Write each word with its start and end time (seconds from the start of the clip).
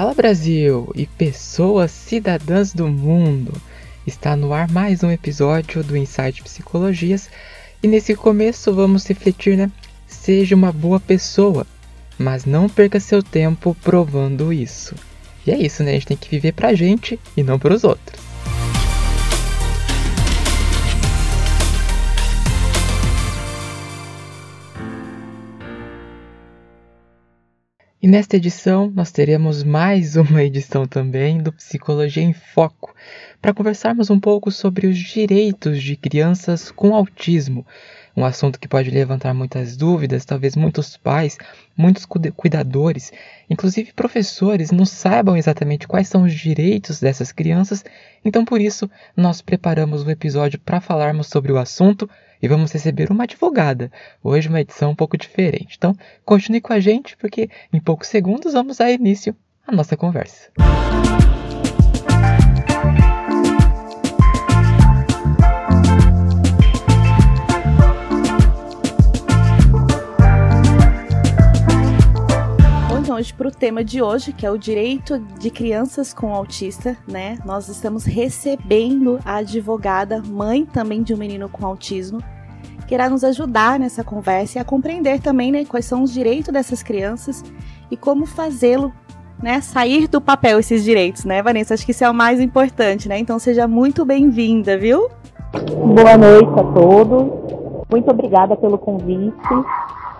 Fala 0.00 0.14
Brasil 0.14 0.90
e 0.94 1.04
pessoas 1.04 1.90
cidadãs 1.90 2.72
do 2.72 2.88
mundo! 2.88 3.52
Está 4.06 4.34
no 4.34 4.54
ar 4.54 4.66
mais 4.70 5.02
um 5.02 5.10
episódio 5.10 5.84
do 5.84 5.94
Insight 5.94 6.42
Psicologias 6.42 7.28
e 7.82 7.86
nesse 7.86 8.14
começo 8.14 8.72
vamos 8.72 9.04
refletir, 9.04 9.58
né? 9.58 9.70
Seja 10.06 10.56
uma 10.56 10.72
boa 10.72 10.98
pessoa, 10.98 11.66
mas 12.16 12.46
não 12.46 12.66
perca 12.66 12.98
seu 12.98 13.22
tempo 13.22 13.76
provando 13.82 14.54
isso. 14.54 14.94
E 15.46 15.50
é 15.50 15.58
isso, 15.58 15.82
né? 15.82 15.90
A 15.90 15.92
gente 15.92 16.06
tem 16.06 16.16
que 16.16 16.30
viver 16.30 16.52
pra 16.52 16.72
gente 16.72 17.20
e 17.36 17.42
não 17.42 17.58
pros 17.58 17.84
outros. 17.84 18.29
E 28.02 28.08
nesta 28.08 28.36
edição 28.36 28.90
nós 28.94 29.12
teremos 29.12 29.62
mais 29.62 30.16
uma 30.16 30.42
edição 30.42 30.86
também 30.86 31.36
do 31.36 31.52
Psicologia 31.52 32.22
em 32.22 32.32
Foco, 32.32 32.94
para 33.42 33.52
conversarmos 33.52 34.08
um 34.08 34.18
pouco 34.18 34.50
sobre 34.50 34.86
os 34.86 34.96
direitos 34.96 35.82
de 35.82 35.96
crianças 35.96 36.70
com 36.70 36.94
autismo, 36.94 37.66
um 38.20 38.24
assunto 38.24 38.60
que 38.60 38.68
pode 38.68 38.90
levantar 38.90 39.32
muitas 39.34 39.76
dúvidas, 39.76 40.24
talvez 40.24 40.54
muitos 40.54 40.96
pais, 40.96 41.38
muitos 41.76 42.06
cuidadores, 42.36 43.12
inclusive 43.48 43.92
professores, 43.92 44.70
não 44.70 44.84
saibam 44.84 45.36
exatamente 45.36 45.88
quais 45.88 46.08
são 46.08 46.24
os 46.24 46.34
direitos 46.34 47.00
dessas 47.00 47.32
crianças, 47.32 47.84
então 48.24 48.44
por 48.44 48.60
isso 48.60 48.90
nós 49.16 49.40
preparamos 49.40 50.04
um 50.04 50.10
episódio 50.10 50.58
para 50.60 50.80
falarmos 50.80 51.28
sobre 51.28 51.50
o 51.50 51.58
assunto 51.58 52.08
e 52.42 52.48
vamos 52.48 52.72
receber 52.72 53.10
uma 53.10 53.24
advogada. 53.24 53.90
Hoje 54.22 54.48
uma 54.48 54.60
edição 54.60 54.90
um 54.90 54.94
pouco 54.94 55.16
diferente. 55.16 55.74
Então, 55.76 55.94
continue 56.24 56.60
com 56.60 56.72
a 56.72 56.80
gente 56.80 57.16
porque 57.18 57.50
em 57.72 57.80
poucos 57.80 58.08
segundos 58.08 58.54
vamos 58.54 58.78
dar 58.78 58.90
início 58.90 59.36
à 59.66 59.72
nossa 59.72 59.96
conversa. 59.96 60.50
Então, 60.54 61.39
hoje 73.20 73.34
para 73.34 73.48
o 73.48 73.50
tema 73.50 73.84
de 73.84 74.00
hoje, 74.00 74.32
que 74.32 74.46
é 74.46 74.50
o 74.50 74.56
direito 74.56 75.18
de 75.38 75.50
crianças 75.50 76.14
com 76.14 76.34
autista, 76.34 76.96
né? 77.06 77.36
Nós 77.44 77.68
estamos 77.68 78.04
recebendo 78.04 79.18
a 79.26 79.36
advogada, 79.36 80.22
mãe 80.26 80.64
também 80.64 81.02
de 81.02 81.12
um 81.12 81.18
menino 81.18 81.46
com 81.46 81.66
autismo, 81.66 82.18
que 82.88 82.94
irá 82.94 83.10
nos 83.10 83.22
ajudar 83.22 83.78
nessa 83.78 84.02
conversa 84.02 84.58
e 84.58 84.60
a 84.60 84.64
compreender 84.64 85.20
também, 85.20 85.52
né, 85.52 85.66
quais 85.66 85.84
são 85.84 86.02
os 86.02 86.10
direitos 86.10 86.50
dessas 86.50 86.82
crianças 86.82 87.44
e 87.90 87.96
como 87.96 88.24
fazê-lo, 88.24 88.90
né, 89.42 89.60
sair 89.60 90.08
do 90.08 90.20
papel 90.20 90.58
esses 90.58 90.82
direitos, 90.82 91.26
né, 91.26 91.42
Vanessa? 91.42 91.74
Acho 91.74 91.84
que 91.84 91.92
isso 91.92 92.02
é 92.02 92.10
o 92.10 92.14
mais 92.14 92.40
importante, 92.40 93.06
né? 93.06 93.18
Então 93.18 93.38
seja 93.38 93.68
muito 93.68 94.02
bem-vinda, 94.02 94.78
viu? 94.78 95.10
Boa 95.94 96.16
noite 96.16 96.58
a 96.58 96.64
todos. 96.72 97.28
Muito 97.90 98.10
obrigada 98.10 98.56
pelo 98.56 98.78
convite. 98.78 99.36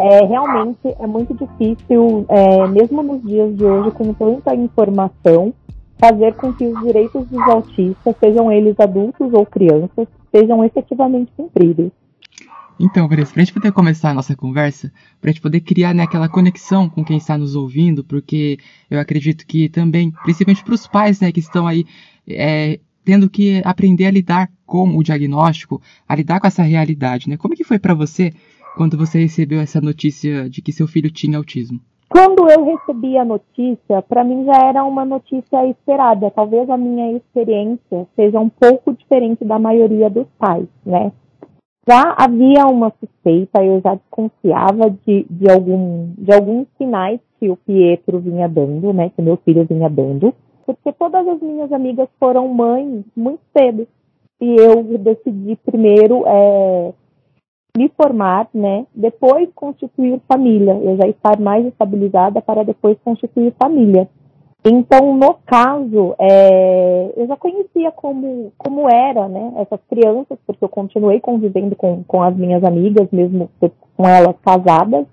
É, 0.00 0.24
realmente 0.24 0.80
é 0.98 1.06
muito 1.06 1.34
difícil, 1.34 2.24
é, 2.28 2.66
mesmo 2.68 3.02
nos 3.02 3.22
dias 3.22 3.54
de 3.54 3.64
hoje, 3.64 3.90
com 3.90 4.14
tanta 4.14 4.54
informação, 4.54 5.52
fazer 5.98 6.34
com 6.34 6.52
que 6.54 6.64
os 6.64 6.80
direitos 6.80 7.26
dos 7.26 7.40
autistas, 7.42 8.16
sejam 8.18 8.50
eles 8.50 8.80
adultos 8.80 9.30
ou 9.34 9.44
crianças, 9.44 10.08
sejam 10.34 10.64
efetivamente 10.64 11.30
cumpridos. 11.36 11.90
Então, 12.78 13.06
Vanessa, 13.06 13.34
para 13.34 13.42
a 13.42 13.44
gente 13.44 13.52
poder 13.52 13.72
começar 13.72 14.08
a 14.08 14.14
nossa 14.14 14.34
conversa, 14.34 14.90
para 15.20 15.28
a 15.28 15.32
gente 15.32 15.42
poder 15.42 15.60
criar 15.60 15.94
né, 15.94 16.04
aquela 16.04 16.30
conexão 16.30 16.88
com 16.88 17.04
quem 17.04 17.18
está 17.18 17.36
nos 17.36 17.54
ouvindo, 17.54 18.02
porque 18.02 18.56
eu 18.90 18.98
acredito 18.98 19.46
que 19.46 19.68
também, 19.68 20.10
principalmente 20.22 20.64
para 20.64 20.72
os 20.72 20.86
pais 20.86 21.20
né, 21.20 21.30
que 21.30 21.40
estão 21.40 21.66
aí 21.66 21.84
é, 22.26 22.80
tendo 23.04 23.28
que 23.28 23.60
aprender 23.66 24.06
a 24.06 24.10
lidar 24.10 24.50
com 24.64 24.96
o 24.96 25.02
diagnóstico, 25.02 25.82
a 26.08 26.14
lidar 26.14 26.40
com 26.40 26.46
essa 26.46 26.62
realidade, 26.62 27.28
né? 27.28 27.36
Como 27.36 27.54
que 27.54 27.64
foi 27.64 27.78
para 27.78 27.92
você 27.92 28.32
quando 28.76 28.96
você 28.96 29.20
recebeu 29.20 29.60
essa 29.60 29.80
notícia 29.80 30.48
de 30.48 30.62
que 30.62 30.72
seu 30.72 30.86
filho 30.86 31.10
tinha 31.10 31.38
autismo? 31.38 31.80
Quando 32.08 32.50
eu 32.50 32.64
recebi 32.64 33.16
a 33.16 33.24
notícia, 33.24 34.02
para 34.02 34.24
mim 34.24 34.44
já 34.44 34.66
era 34.66 34.84
uma 34.84 35.04
notícia 35.04 35.64
esperada. 35.68 36.28
Talvez 36.30 36.68
a 36.68 36.76
minha 36.76 37.12
experiência 37.12 38.06
seja 38.16 38.40
um 38.40 38.48
pouco 38.48 38.92
diferente 38.92 39.44
da 39.44 39.60
maioria 39.60 40.10
dos 40.10 40.26
pais, 40.36 40.66
né? 40.84 41.12
Já 41.88 42.14
havia 42.18 42.66
uma 42.66 42.92
suspeita, 42.98 43.64
eu 43.64 43.80
já 43.80 43.94
desconfiava 43.94 44.90
de, 44.90 45.24
de, 45.30 45.50
algum, 45.50 46.12
de 46.18 46.32
alguns 46.32 46.66
sinais 46.76 47.20
que 47.38 47.48
o 47.48 47.56
Pietro 47.56 48.18
vinha 48.18 48.48
dando, 48.48 48.92
né? 48.92 49.10
Que 49.14 49.22
meu 49.22 49.36
filho 49.38 49.64
vinha 49.64 49.88
dando. 49.88 50.34
Porque 50.66 50.92
todas 50.92 51.26
as 51.26 51.40
minhas 51.40 51.72
amigas 51.72 52.08
foram 52.18 52.48
mães 52.48 53.04
muito 53.16 53.40
cedo. 53.56 53.86
E 54.40 54.56
eu 54.56 54.82
decidi 54.98 55.56
primeiro 55.64 56.24
é, 56.26 56.92
me 57.76 57.88
formar, 57.96 58.48
né? 58.52 58.86
Depois 58.94 59.48
constituir 59.54 60.20
família. 60.28 60.72
Eu 60.72 60.96
já 60.96 61.08
estar 61.08 61.38
mais 61.40 61.64
estabilizada 61.66 62.40
para 62.40 62.64
depois 62.64 62.98
constituir 63.04 63.54
família. 63.60 64.08
Então, 64.64 65.16
no 65.16 65.34
caso, 65.46 66.14
é, 66.18 67.12
eu 67.16 67.26
já 67.26 67.36
conhecia 67.36 67.90
como, 67.92 68.52
como 68.58 68.90
era, 68.90 69.26
né? 69.26 69.54
Essas 69.56 69.80
crianças, 69.88 70.38
porque 70.46 70.62
eu 70.62 70.68
continuei 70.68 71.18
convivendo 71.18 71.74
com, 71.74 72.04
com 72.04 72.22
as 72.22 72.36
minhas 72.36 72.62
amigas, 72.62 73.08
mesmo 73.10 73.48
com 73.96 74.06
elas 74.06 74.36
casadas. 74.42 75.06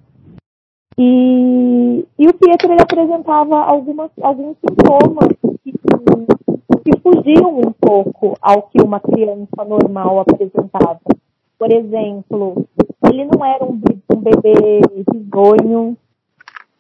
E, 1.00 2.06
e 2.20 2.28
o 2.28 2.34
Pietro 2.34 2.74
ele 2.74 2.82
apresentava 2.82 3.62
algumas, 3.62 4.12
alguns 4.22 4.58
sintomas 4.58 5.30
que, 5.64 5.72
que 5.72 7.00
fugiam 7.02 7.60
um 7.60 7.72
pouco 7.72 8.34
ao 8.42 8.64
que 8.64 8.82
uma 8.82 9.00
criança 9.00 9.64
normal 9.66 10.20
apresentava. 10.20 11.00
Por 11.58 11.72
exemplo, 11.72 12.68
ele 13.10 13.26
não 13.26 13.44
era 13.44 13.66
um, 13.66 13.82
um 14.14 14.18
bebê 14.18 14.82
risonho, 15.12 15.98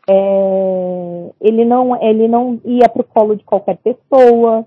é, 0.10 1.32
ele, 1.42 1.66
não, 1.66 2.02
ele 2.02 2.28
não 2.28 2.62
ia 2.64 2.88
para 2.88 3.02
o 3.02 3.06
colo 3.06 3.36
de 3.36 3.44
qualquer 3.44 3.78
pessoa. 3.78 4.66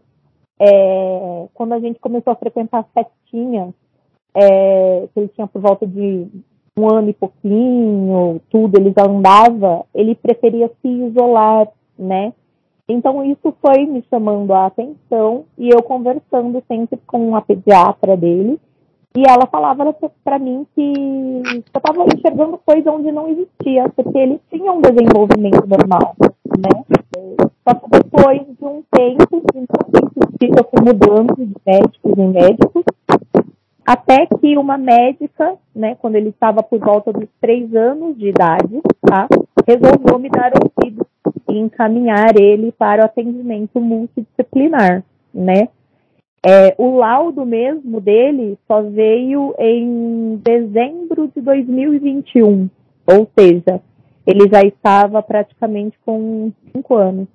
É, 0.58 1.46
quando 1.54 1.72
a 1.72 1.80
gente 1.80 1.98
começou 2.00 2.32
a 2.32 2.36
frequentar 2.36 2.86
festinhas, 2.92 3.72
é, 4.34 5.08
que 5.12 5.20
ele 5.20 5.28
tinha 5.28 5.46
por 5.46 5.62
volta 5.62 5.86
de 5.86 6.26
um 6.76 6.90
ano 6.90 7.10
e 7.10 7.14
pouquinho, 7.14 8.40
tudo, 8.50 8.78
ele 8.78 8.92
já 8.96 9.06
andava, 9.06 9.84
ele 9.94 10.14
preferia 10.14 10.70
se 10.80 10.88
isolar, 10.88 11.68
né? 11.98 12.32
Então 12.88 13.24
isso 13.24 13.54
foi 13.60 13.86
me 13.86 14.04
chamando 14.10 14.52
a 14.52 14.66
atenção 14.66 15.44
e 15.56 15.68
eu 15.68 15.82
conversando 15.82 16.62
sempre 16.66 16.98
com 17.06 17.36
a 17.36 17.40
pediatra 17.40 18.16
dele 18.16 18.58
e 19.16 19.22
ela 19.28 19.46
falava 19.46 19.92
para 20.24 20.38
mim 20.38 20.66
que 20.74 21.42
eu 21.52 21.60
estava 21.60 22.04
enxergando 22.14 22.58
coisa 22.64 22.92
onde 22.92 23.10
não 23.10 23.28
existia, 23.28 23.88
porque 23.96 24.16
ele 24.16 24.40
tinha 24.50 24.70
um 24.72 24.80
desenvolvimento 24.80 25.66
normal, 25.66 26.14
né? 26.46 26.84
Só 27.66 27.74
que 27.74 27.90
depois 27.90 28.42
de 28.46 28.64
um 28.64 28.82
tempo, 28.90 29.42
eu 30.40 30.64
fui 30.64 30.84
mudando 30.84 31.34
de 31.36 31.52
médicos 31.66 32.18
em 32.18 32.28
médicos, 32.28 32.84
até 33.84 34.26
que 34.26 34.56
uma 34.56 34.78
médica, 34.78 35.54
né, 35.74 35.96
quando 35.96 36.14
ele 36.14 36.28
estava 36.28 36.62
por 36.62 36.78
volta 36.78 37.12
dos 37.12 37.28
três 37.40 37.74
anos 37.74 38.16
de 38.16 38.28
idade, 38.28 38.80
tá, 39.00 39.26
resolveu 39.66 40.18
me 40.18 40.28
dar 40.28 40.52
ouvido 40.54 41.04
e 41.48 41.58
encaminhar 41.58 42.36
ele 42.38 42.70
para 42.70 43.02
o 43.02 43.04
atendimento 43.06 43.80
multidisciplinar, 43.80 45.02
né? 45.34 45.68
É, 46.44 46.74
o 46.78 46.96
laudo 46.96 47.44
mesmo 47.44 48.00
dele 48.00 48.58
só 48.66 48.82
veio 48.82 49.54
em 49.58 50.36
dezembro 50.36 51.28
de 51.28 51.40
2021, 51.42 52.70
ou 53.06 53.28
seja, 53.38 53.82
ele 54.26 54.48
já 54.50 54.62
estava 54.62 55.22
praticamente 55.22 55.98
com 56.04 56.50
cinco 56.72 56.94
anos. 56.94 57.28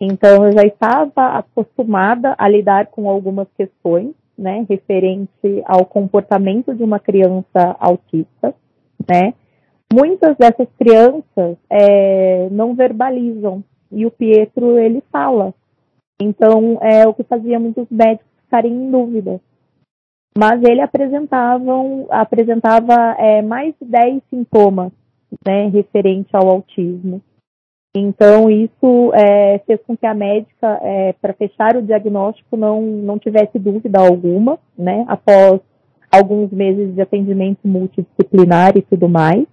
Então 0.00 0.46
eu 0.46 0.52
já 0.52 0.62
estava 0.62 1.38
acostumada 1.38 2.34
a 2.38 2.48
lidar 2.48 2.86
com 2.86 3.10
algumas 3.10 3.48
questões, 3.56 4.14
né, 4.38 4.64
referente 4.68 5.62
ao 5.66 5.84
comportamento 5.84 6.74
de 6.74 6.82
uma 6.82 6.98
criança 6.98 7.76
autista, 7.78 8.54
né. 9.06 9.34
Muitas 9.92 10.34
dessas 10.36 10.68
crianças 10.78 11.56
é, 11.70 12.48
não 12.50 12.74
verbalizam 12.74 13.62
e 13.92 14.06
o 14.06 14.10
Pietro 14.10 14.78
ele 14.78 15.02
fala 15.12 15.54
então, 16.20 16.78
é 16.80 17.06
o 17.06 17.14
que 17.14 17.22
fazia 17.22 17.58
muitos 17.58 17.86
médicos 17.90 18.26
ficarem 18.44 18.72
em 18.72 18.90
dúvida. 18.90 19.40
Mas 20.36 20.62
ele 20.62 20.80
apresentava 20.80 23.16
é, 23.18 23.42
mais 23.42 23.74
de 23.80 23.88
10 23.88 24.22
sintomas 24.28 24.92
né, 25.44 25.68
referente 25.68 26.34
ao 26.34 26.48
autismo. 26.48 27.22
Então, 27.96 28.50
isso 28.50 29.12
é, 29.14 29.58
fez 29.60 29.80
com 29.86 29.96
que 29.96 30.04
a 30.04 30.12
médica, 30.12 30.78
é, 30.82 31.14
para 31.14 31.32
fechar 31.32 31.76
o 31.76 31.82
diagnóstico, 31.82 32.56
não, 32.56 32.82
não 32.82 33.18
tivesse 33.18 33.58
dúvida 33.58 33.98
alguma, 33.98 34.58
né, 34.76 35.04
após 35.08 35.60
alguns 36.10 36.50
meses 36.50 36.94
de 36.94 37.00
atendimento 37.00 37.60
multidisciplinar 37.64 38.76
e 38.76 38.82
tudo 38.82 39.08
mais. 39.08 39.46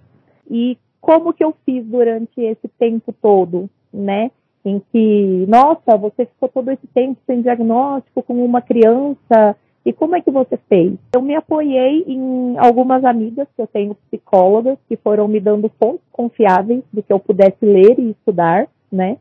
E 0.52 0.78
como 1.00 1.34
que 1.34 1.44
eu 1.44 1.56
fiz 1.66 1.86
durante 1.86 2.42
esse 2.42 2.68
tempo 2.78 3.14
todo, 3.22 3.70
né? 3.94 4.30
Em 4.66 4.82
que, 4.92 5.46
nossa, 5.48 5.98
você 5.98 6.26
ficou 6.26 6.50
todo 6.50 6.72
esse 6.72 6.88
tempo 6.88 7.20
sem 7.26 7.42
diagnóstico 7.42 8.24
com 8.24 8.46
uma 8.46 8.62
criança, 8.62 9.56
e 9.86 9.92
como 9.92 10.16
é 10.16 10.22
que 10.22 10.32
você 10.32 10.58
fez? 10.70 10.94
Eu 11.14 11.22
me 11.22 11.36
apoiei 11.36 12.06
em 12.08 12.58
algumas 12.58 13.04
amigas 13.04 13.48
que 13.54 13.62
eu 13.62 13.68
tenho 13.68 13.96
psicólogas 13.96 14.78
que 14.88 14.96
foram 14.96 15.28
me 15.28 15.40
dando 15.40 15.70
fontes 15.78 16.06
confiáveis 16.12 16.82
do 16.92 17.04
que 17.04 17.12
eu 17.12 17.20
pudesse 17.20 17.66
ler 17.66 18.00
e 18.00 18.12
estudar, 18.12 18.68
né? 18.90 19.18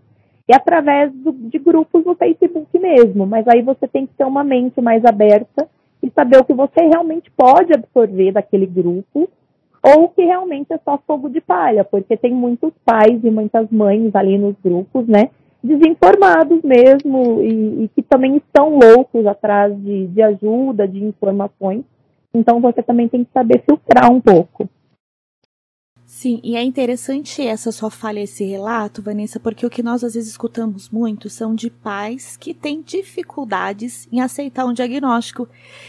E 0.49 0.55
através 0.55 1.12
do, 1.12 1.33
de 1.33 1.59
grupos 1.59 2.05
no 2.05 2.15
Facebook 2.15 2.79
mesmo, 2.79 3.27
mas 3.27 3.47
aí 3.49 3.62
você 3.62 3.89
tem 3.89 4.06
que 4.06 4.15
ter 4.15 4.25
uma 4.25 4.44
mente 4.44 4.81
mais 4.81 5.05
aberta 5.05 5.69
e 6.03 6.11
saber 6.11 6.39
o 6.39 6.44
que 6.44 6.53
você 6.53 6.81
realmente 6.83 7.31
pode 7.31 7.73
absorver 7.73 8.33
daquele 8.33 8.67
grupo 8.67 9.29
ou 9.82 10.08
que 10.08 10.23
realmente 10.23 10.73
é 10.73 10.79
só 10.79 10.99
fogo 11.06 11.29
de 11.29 11.40
palha, 11.40 11.84
porque 11.84 12.17
tem 12.17 12.32
muitos 12.32 12.73
pais 12.84 13.23
e 13.25 13.31
muitas 13.31 13.69
mães 13.70 14.14
ali 14.14 14.38
nos 14.38 14.55
grupos, 14.62 15.06
né, 15.08 15.31
desinformados 15.62 16.62
mesmo 16.62 17.43
e, 17.43 17.84
e 17.84 17.88
que 17.88 18.02
também 18.02 18.37
estão 18.37 18.79
loucos 18.79 19.26
atrás 19.26 19.76
de, 19.82 20.06
de 20.08 20.23
ajuda, 20.23 20.87
de 20.87 21.05
informações. 21.05 21.84
Então 22.34 22.61
você 22.61 22.82
também 22.82 23.08
tem 23.08 23.25
que 23.25 23.32
saber 23.32 23.62
filtrar 23.69 24.11
um 24.11 24.20
pouco. 24.20 24.69
Sim, 26.05 26.40
e 26.44 26.56
é 26.56 26.62
interessante 26.62 27.44
essa 27.44 27.73
sua 27.73 27.90
falha, 27.90 28.20
esse 28.20 28.44
relato, 28.44 29.00
Vanessa, 29.02 29.40
porque 29.40 29.64
o 29.64 29.70
que 29.70 29.82
nós 29.82 30.05
às 30.05 30.12
vezes 30.12 30.31
escutamos 30.31 30.90
muito 30.90 31.31
são 31.31 31.55
de 31.55 31.70
pais 31.70 32.37
que 32.37 32.52
têm 32.52 32.82
dificuldades 32.82 34.06
em 34.12 34.20
aceitar 34.20 34.67
um 34.67 34.75
diagnóstico. 34.75 35.49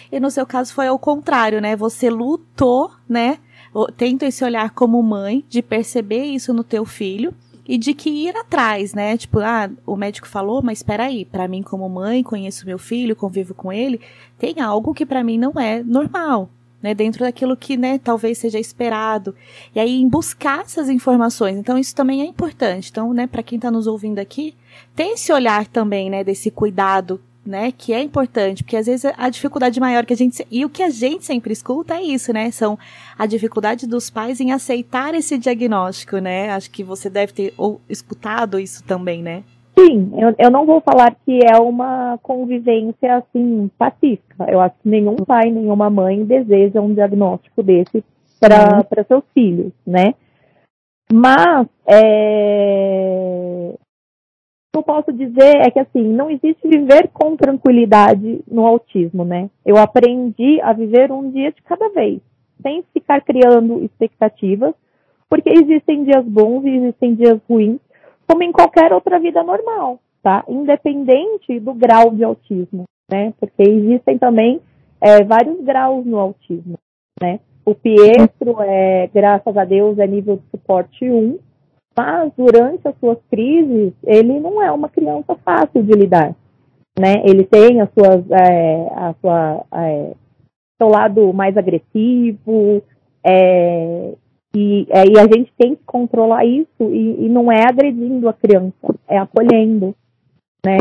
E 0.10 0.20
no 0.22 0.32
seu 0.32 0.46
caso 0.46 0.74
foi 0.74 0.88
ao 0.88 0.98
contrário, 0.98 1.60
né? 1.60 1.76
Você 1.76 2.10
lutou, 2.10 2.90
né? 3.08 3.38
Tenta 3.98 4.26
esse 4.26 4.44
olhar 4.44 4.72
como 4.72 5.02
mãe 5.02 5.44
de 5.50 5.62
perceber 5.62 6.24
isso 6.24 6.54
no 6.54 6.64
teu 6.64 6.86
filho 6.86 7.34
e 7.68 7.78
de 7.78 7.94
que 7.94 8.10
ir 8.10 8.36
atrás, 8.36 8.94
né? 8.94 9.18
Tipo, 9.18 9.40
ah, 9.40 9.70
o 9.86 9.96
médico 9.96 10.28
falou, 10.28 10.62
mas 10.62 10.80
espera 10.80 11.06
aí, 11.06 11.26
para 11.26 11.48
mim 11.48 11.62
como 11.62 11.88
mãe, 11.90 12.22
conheço 12.22 12.66
meu 12.66 12.78
filho, 12.78 13.16
convivo 13.16 13.54
com 13.54 13.72
ele, 13.72 14.02
tem 14.38 14.60
algo 14.60 14.94
que 14.94 15.06
para 15.06 15.24
mim 15.24 15.38
não 15.38 15.54
é 15.60 15.82
normal 15.82 16.50
né, 16.84 16.94
dentro 16.94 17.22
daquilo 17.22 17.56
que, 17.56 17.78
né, 17.78 17.98
talvez 17.98 18.38
seja 18.38 18.60
esperado. 18.60 19.34
E 19.74 19.80
aí 19.80 20.02
em 20.02 20.08
buscar 20.08 20.60
essas 20.60 20.90
informações. 20.90 21.58
Então 21.58 21.78
isso 21.78 21.96
também 21.96 22.22
é 22.22 22.26
importante. 22.26 22.90
Então, 22.92 23.14
né, 23.14 23.26
para 23.26 23.42
quem 23.42 23.56
está 23.56 23.72
nos 23.72 23.88
ouvindo 23.88 24.20
aqui, 24.20 24.54
tem 24.94 25.14
esse 25.14 25.32
olhar 25.32 25.66
também, 25.66 26.10
né, 26.10 26.26
desse 26.26 26.52
cuidado, 26.52 27.22
né, 27.46 27.72
que 27.72 27.94
é 27.94 28.02
importante, 28.02 28.64
porque 28.64 28.78
às 28.78 28.86
vezes 28.86 29.12
a 29.18 29.30
dificuldade 29.30 29.80
maior 29.80 30.06
que 30.06 30.14
a 30.14 30.16
gente 30.16 30.46
e 30.50 30.64
o 30.64 30.70
que 30.70 30.82
a 30.82 30.90
gente 30.90 31.26
sempre 31.26 31.52
escuta 31.52 31.96
é 31.96 32.02
isso, 32.02 32.32
né, 32.32 32.50
são 32.52 32.78
a 33.18 33.26
dificuldade 33.26 33.86
dos 33.86 34.10
pais 34.10 34.40
em 34.40 34.52
aceitar 34.52 35.14
esse 35.14 35.38
diagnóstico, 35.38 36.18
né? 36.18 36.50
Acho 36.52 36.72
que 36.72 36.84
você 36.84 37.10
deve 37.10 37.34
ter 37.34 37.54
ou 37.58 37.82
escutado 37.90 38.60
isso 38.60 38.84
também, 38.84 39.22
né? 39.22 39.44
Sim, 39.78 40.12
eu, 40.18 40.36
eu 40.38 40.52
não 40.52 40.66
vou 40.66 40.80
falar 40.82 41.16
que 41.26 41.40
é 41.44 41.58
uma 41.58 42.18
convivência 42.22 43.18
assim 43.18 43.70
pacífica. 43.78 44.46
Eu 44.48 44.60
acho 44.62 44.76
que 44.82 44.90
nenhum 44.90 45.16
pai, 45.16 45.50
nenhuma 45.50 45.90
mãe 45.90 46.24
deseja 46.24 46.80
um 46.80 46.94
diagnóstico 46.94 47.64
desse 47.64 48.04
para 48.40 48.78
uhum. 48.78 49.04
seus 49.08 49.24
filhos, 49.34 49.72
né? 49.86 50.14
Mas 51.12 51.68
é, 51.88 53.74
que 54.74 54.80
eu 54.80 54.84
posso 54.84 55.14
dizer 55.14 55.58
é 55.62 55.70
que 55.70 55.78
assim, 55.78 56.02
não 56.02 56.32
existe 56.32 56.68
viver 56.68 57.08
com 57.14 57.38
tranquilidade 57.38 58.44
no 58.48 58.66
autismo, 58.66 59.24
né? 59.24 59.48
Eu 59.64 59.78
aprendi 59.78 60.60
a 60.62 60.74
viver 60.74 61.12
um 61.12 61.30
dia 61.30 61.52
de 61.52 61.62
cada 61.62 61.90
vez, 61.90 62.20
sem 62.64 62.84
ficar 62.92 63.22
criando 63.22 63.84
expectativas, 63.84 64.74
porque 65.30 65.52
existem 65.52 66.04
dias 66.04 66.26
bons 66.26 66.66
e 66.66 66.70
existem 66.70 67.14
dias 67.14 67.40
ruins 67.48 67.80
como 68.28 68.42
em 68.42 68.52
qualquer 68.52 68.92
outra 68.92 69.20
vida 69.20 69.44
normal, 69.44 70.00
tá? 70.24 70.44
Independente 70.48 71.60
do 71.60 71.74
grau 71.76 72.10
de 72.10 72.24
autismo, 72.24 72.86
né? 73.12 73.32
Porque 73.40 73.62
existem 73.62 74.18
também 74.18 74.60
é, 75.00 75.24
vários 75.24 75.62
graus 75.62 76.04
no 76.04 76.18
autismo, 76.18 76.80
né? 77.22 77.40
O 77.64 77.76
Pietro, 77.76 78.60
é, 78.62 79.08
graças 79.14 79.56
a 79.56 79.66
Deus, 79.66 80.00
é 80.00 80.08
nível 80.08 80.38
de 80.38 80.44
suporte 80.50 81.08
1, 81.08 81.38
mas 81.96 82.32
durante 82.36 82.88
as 82.88 82.96
suas 83.00 83.18
crises, 83.30 83.94
ele 84.04 84.40
não 84.40 84.62
é 84.62 84.72
uma 84.72 84.90
criança 84.90 85.36
fácil 85.46 85.84
de 85.84 85.94
lidar, 85.94 86.36
né? 87.00 87.22
Ele 87.24 87.44
tem 87.44 87.82
as 87.82 87.90
suas, 87.94 88.24
é, 88.32 88.88
a 88.96 89.16
sua, 89.22 89.66
é, 89.74 90.14
seu 90.82 90.90
lado 90.90 91.34
mais 91.34 91.56
agressivo, 91.56 92.82
é, 93.24 94.14
e, 94.56 94.86
é, 94.90 95.04
e 95.08 95.20
a 95.20 95.24
gente 95.24 95.52
tem 95.58 95.76
que 95.76 95.84
controlar 95.84 96.46
isso 96.46 96.68
e, 96.82 97.26
e, 97.26 97.30
não 97.30 97.52
é 97.52 97.64
agredindo 97.64 98.30
a 98.30 98.34
criança, 98.34 98.96
é 99.08 99.18
acolhendo, 99.18 99.96
né? 100.64 100.78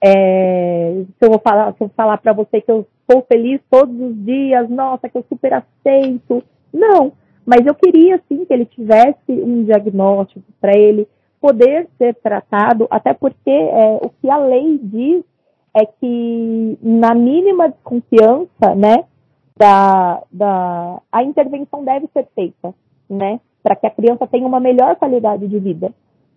É, 0.00 1.02
se 1.18 1.26
eu 1.26 1.30
vou 1.30 1.40
falar, 1.40 1.72
se 1.74 1.82
eu 1.82 1.88
falar 1.96 2.18
para 2.18 2.32
você 2.32 2.60
que 2.60 2.70
eu 2.70 2.86
estou 3.00 3.22
feliz 3.22 3.60
todos 3.68 3.98
os 4.00 4.24
dias, 4.24 4.68
nossa, 4.70 5.08
que 5.08 5.18
eu 5.18 5.24
super 5.28 5.52
aceito, 5.54 6.44
não. 6.72 7.12
Mas 7.48 7.64
eu 7.64 7.74
queria 7.74 8.20
sim 8.28 8.44
que 8.44 8.52
ele 8.52 8.66
tivesse 8.66 9.30
um 9.30 9.64
diagnóstico 9.64 10.44
para 10.60 10.76
ele 10.76 11.08
poder 11.40 11.88
ser 11.96 12.14
tratado, 12.16 12.86
até 12.90 13.14
porque 13.14 13.50
é, 13.50 13.98
o 14.02 14.10
que 14.20 14.28
a 14.28 14.36
lei 14.36 14.78
diz 14.82 15.24
é 15.74 15.86
que 15.86 16.78
na 16.82 17.14
mínima 17.14 17.68
desconfiança, 17.68 18.74
né, 18.76 19.04
da, 19.56 20.22
da 20.30 21.00
a 21.10 21.22
intervenção 21.22 21.84
deve 21.84 22.08
ser 22.12 22.26
feita 22.34 22.74
né? 23.08 23.40
Para 23.62 23.74
que 23.74 23.86
a 23.86 23.90
criança 23.90 24.26
tenha 24.26 24.46
uma 24.46 24.60
melhor 24.60 24.96
qualidade 24.96 25.46
de 25.48 25.58
vida. 25.58 25.92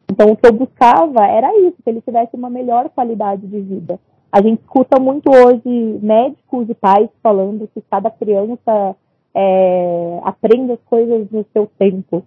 Então, 0.09 0.31
o 0.31 0.35
que 0.35 0.47
eu 0.47 0.53
buscava 0.53 1.25
era 1.25 1.55
isso, 1.59 1.77
que 1.83 1.89
ele 1.89 2.01
tivesse 2.01 2.35
uma 2.35 2.49
melhor 2.49 2.89
qualidade 2.89 3.45
de 3.47 3.59
vida. 3.59 3.99
A 4.31 4.41
gente 4.41 4.61
escuta 4.61 4.99
muito 4.99 5.29
hoje 5.29 5.99
médicos 6.01 6.69
e 6.69 6.73
pais 6.73 7.09
falando 7.21 7.69
que 7.73 7.81
cada 7.89 8.09
criança 8.09 8.95
é, 9.35 10.19
aprende 10.23 10.73
as 10.73 10.81
coisas 10.85 11.29
no 11.31 11.45
seu 11.53 11.69
tempo. 11.77 12.23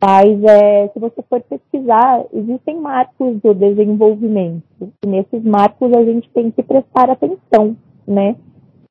Mas 0.00 0.42
é, 0.44 0.88
se 0.88 0.98
você 0.98 1.22
for 1.28 1.40
pesquisar, 1.42 2.24
existem 2.32 2.80
marcos 2.80 3.40
do 3.40 3.52
desenvolvimento. 3.52 4.92
E 5.04 5.06
nesses 5.06 5.42
marcos 5.42 5.92
a 5.92 6.04
gente 6.04 6.28
tem 6.30 6.50
que 6.50 6.62
prestar 6.62 7.10
atenção, 7.10 7.76
né? 8.06 8.36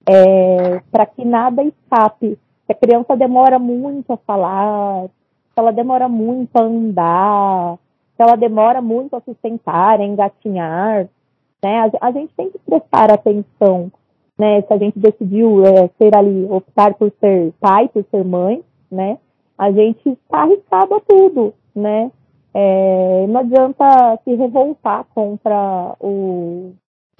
É, 0.09 0.81
para 0.91 1.05
que 1.05 1.23
nada 1.23 1.63
escape 1.63 2.37
se 2.67 2.73
a 2.73 2.75
criança 2.75 3.15
demora 3.15 3.57
muito 3.57 4.11
a 4.11 4.17
falar, 4.17 5.07
se 5.07 5.53
ela 5.55 5.71
demora 5.71 6.09
muito 6.09 6.55
a 6.57 6.63
andar, 6.63 7.77
se 8.15 8.21
ela 8.21 8.35
demora 8.35 8.81
muito 8.81 9.15
a 9.15 9.21
se 9.21 9.33
sentar, 9.41 10.01
a 10.01 10.05
engatinhar, 10.05 11.07
né? 11.63 11.89
A, 12.01 12.07
a 12.07 12.11
gente 12.11 12.33
tem 12.35 12.51
que 12.51 12.59
prestar 12.59 13.09
atenção, 13.09 13.89
né? 14.37 14.61
Se 14.61 14.73
a 14.73 14.77
gente 14.77 14.99
decidiu 14.99 15.65
é, 15.65 15.89
ser 15.97 16.15
ali, 16.15 16.45
optar 16.49 16.93
por 16.93 17.11
ser 17.19 17.53
pai, 17.59 17.87
por 17.87 18.05
ser 18.11 18.23
mãe, 18.23 18.63
né? 18.91 19.17
A 19.57 19.71
gente 19.71 20.09
está 20.09 20.43
arriscado 20.43 20.95
a 20.95 20.99
tudo, 20.99 21.53
né? 21.75 22.11
É, 22.53 23.27
não 23.27 23.41
adianta 23.41 24.19
se 24.23 24.33
revoltar 24.35 25.05
contra 25.13 25.95
o 25.99 26.71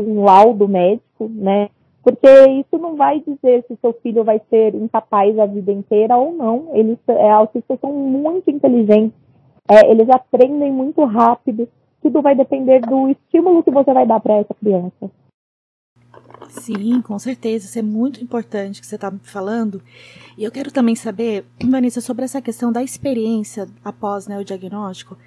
um 0.01 0.23
laudo 0.23 0.67
médico, 0.67 1.27
né? 1.29 1.69
Porque 2.03 2.29
isso 2.51 2.77
não 2.77 2.95
vai 2.95 3.19
dizer 3.19 3.65
se 3.67 3.75
seu 3.81 3.91
filho 4.01 4.23
vai 4.23 4.39
ser 4.49 4.73
incapaz 4.75 5.37
a 5.37 5.45
vida 5.45 5.71
inteira 5.71 6.15
ou 6.15 6.31
não. 6.31 6.69
Eles, 6.73 6.97
é, 7.07 7.29
autistas 7.29 7.79
são 7.81 7.91
muito 7.91 8.49
inteligentes, 8.49 9.17
é, 9.69 9.91
eles 9.91 10.09
aprendem 10.09 10.71
muito 10.71 11.03
rápido. 11.03 11.67
Tudo 12.01 12.21
vai 12.21 12.35
depender 12.35 12.79
do 12.81 13.09
estímulo 13.09 13.63
que 13.63 13.71
você 13.71 13.91
vai 13.91 14.05
dar 14.05 14.19
para 14.19 14.35
essa 14.35 14.53
criança. 14.53 15.11
Sim, 16.49 17.01
com 17.01 17.17
certeza. 17.17 17.65
Isso 17.65 17.79
é 17.79 17.81
muito 17.81 18.23
importante 18.23 18.79
que 18.79 18.87
você 18.87 18.95
está 18.95 19.13
falando. 19.23 19.81
E 20.37 20.43
eu 20.43 20.51
quero 20.51 20.71
também 20.71 20.95
saber, 20.95 21.45
Vanessa, 21.63 22.01
sobre 22.01 22.25
essa 22.25 22.41
questão 22.41 22.71
da 22.71 22.83
experiência 22.83 23.67
após 23.83 24.27
né, 24.27 24.39
o 24.39 24.45
diagnóstico 24.45 25.17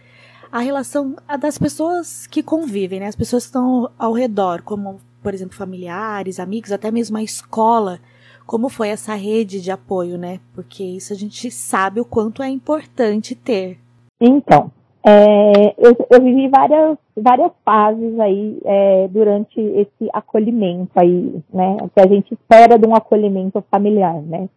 a 0.52 0.58
relação 0.58 1.14
das 1.38 1.56
pessoas 1.58 2.26
que 2.26 2.42
convivem, 2.42 2.98
né? 2.98 3.06
As 3.06 3.14
pessoas 3.14 3.44
que 3.44 3.50
estão 3.50 3.88
ao 3.96 4.12
redor, 4.12 4.62
como 4.62 5.00
por 5.22 5.34
exemplo, 5.34 5.56
familiares, 5.56 6.40
amigos, 6.40 6.72
até 6.72 6.90
mesmo 6.90 7.16
a 7.16 7.22
escola, 7.22 8.00
como 8.46 8.68
foi 8.68 8.88
essa 8.88 9.14
rede 9.14 9.60
de 9.60 9.70
apoio, 9.70 10.16
né? 10.16 10.40
Porque 10.54 10.82
isso 10.82 11.12
a 11.12 11.16
gente 11.16 11.50
sabe 11.50 12.00
o 12.00 12.04
quanto 12.04 12.42
é 12.42 12.48
importante 12.48 13.34
ter. 13.34 13.78
Então, 14.20 14.72
é, 15.06 15.74
eu, 15.78 15.96
eu, 16.10 16.22
vivi 16.22 16.48
várias, 16.48 16.98
várias 17.16 17.52
fases 17.64 18.18
aí 18.20 18.60
é, 18.64 19.08
durante 19.08 19.60
esse 19.60 20.10
acolhimento 20.12 20.92
aí, 20.96 21.42
né? 21.52 21.76
O 21.82 21.88
que 21.88 22.00
a 22.00 22.06
gente 22.06 22.34
espera 22.34 22.78
de 22.78 22.86
um 22.86 22.94
acolhimento 22.94 23.64
familiar, 23.70 24.20
né? 24.22 24.48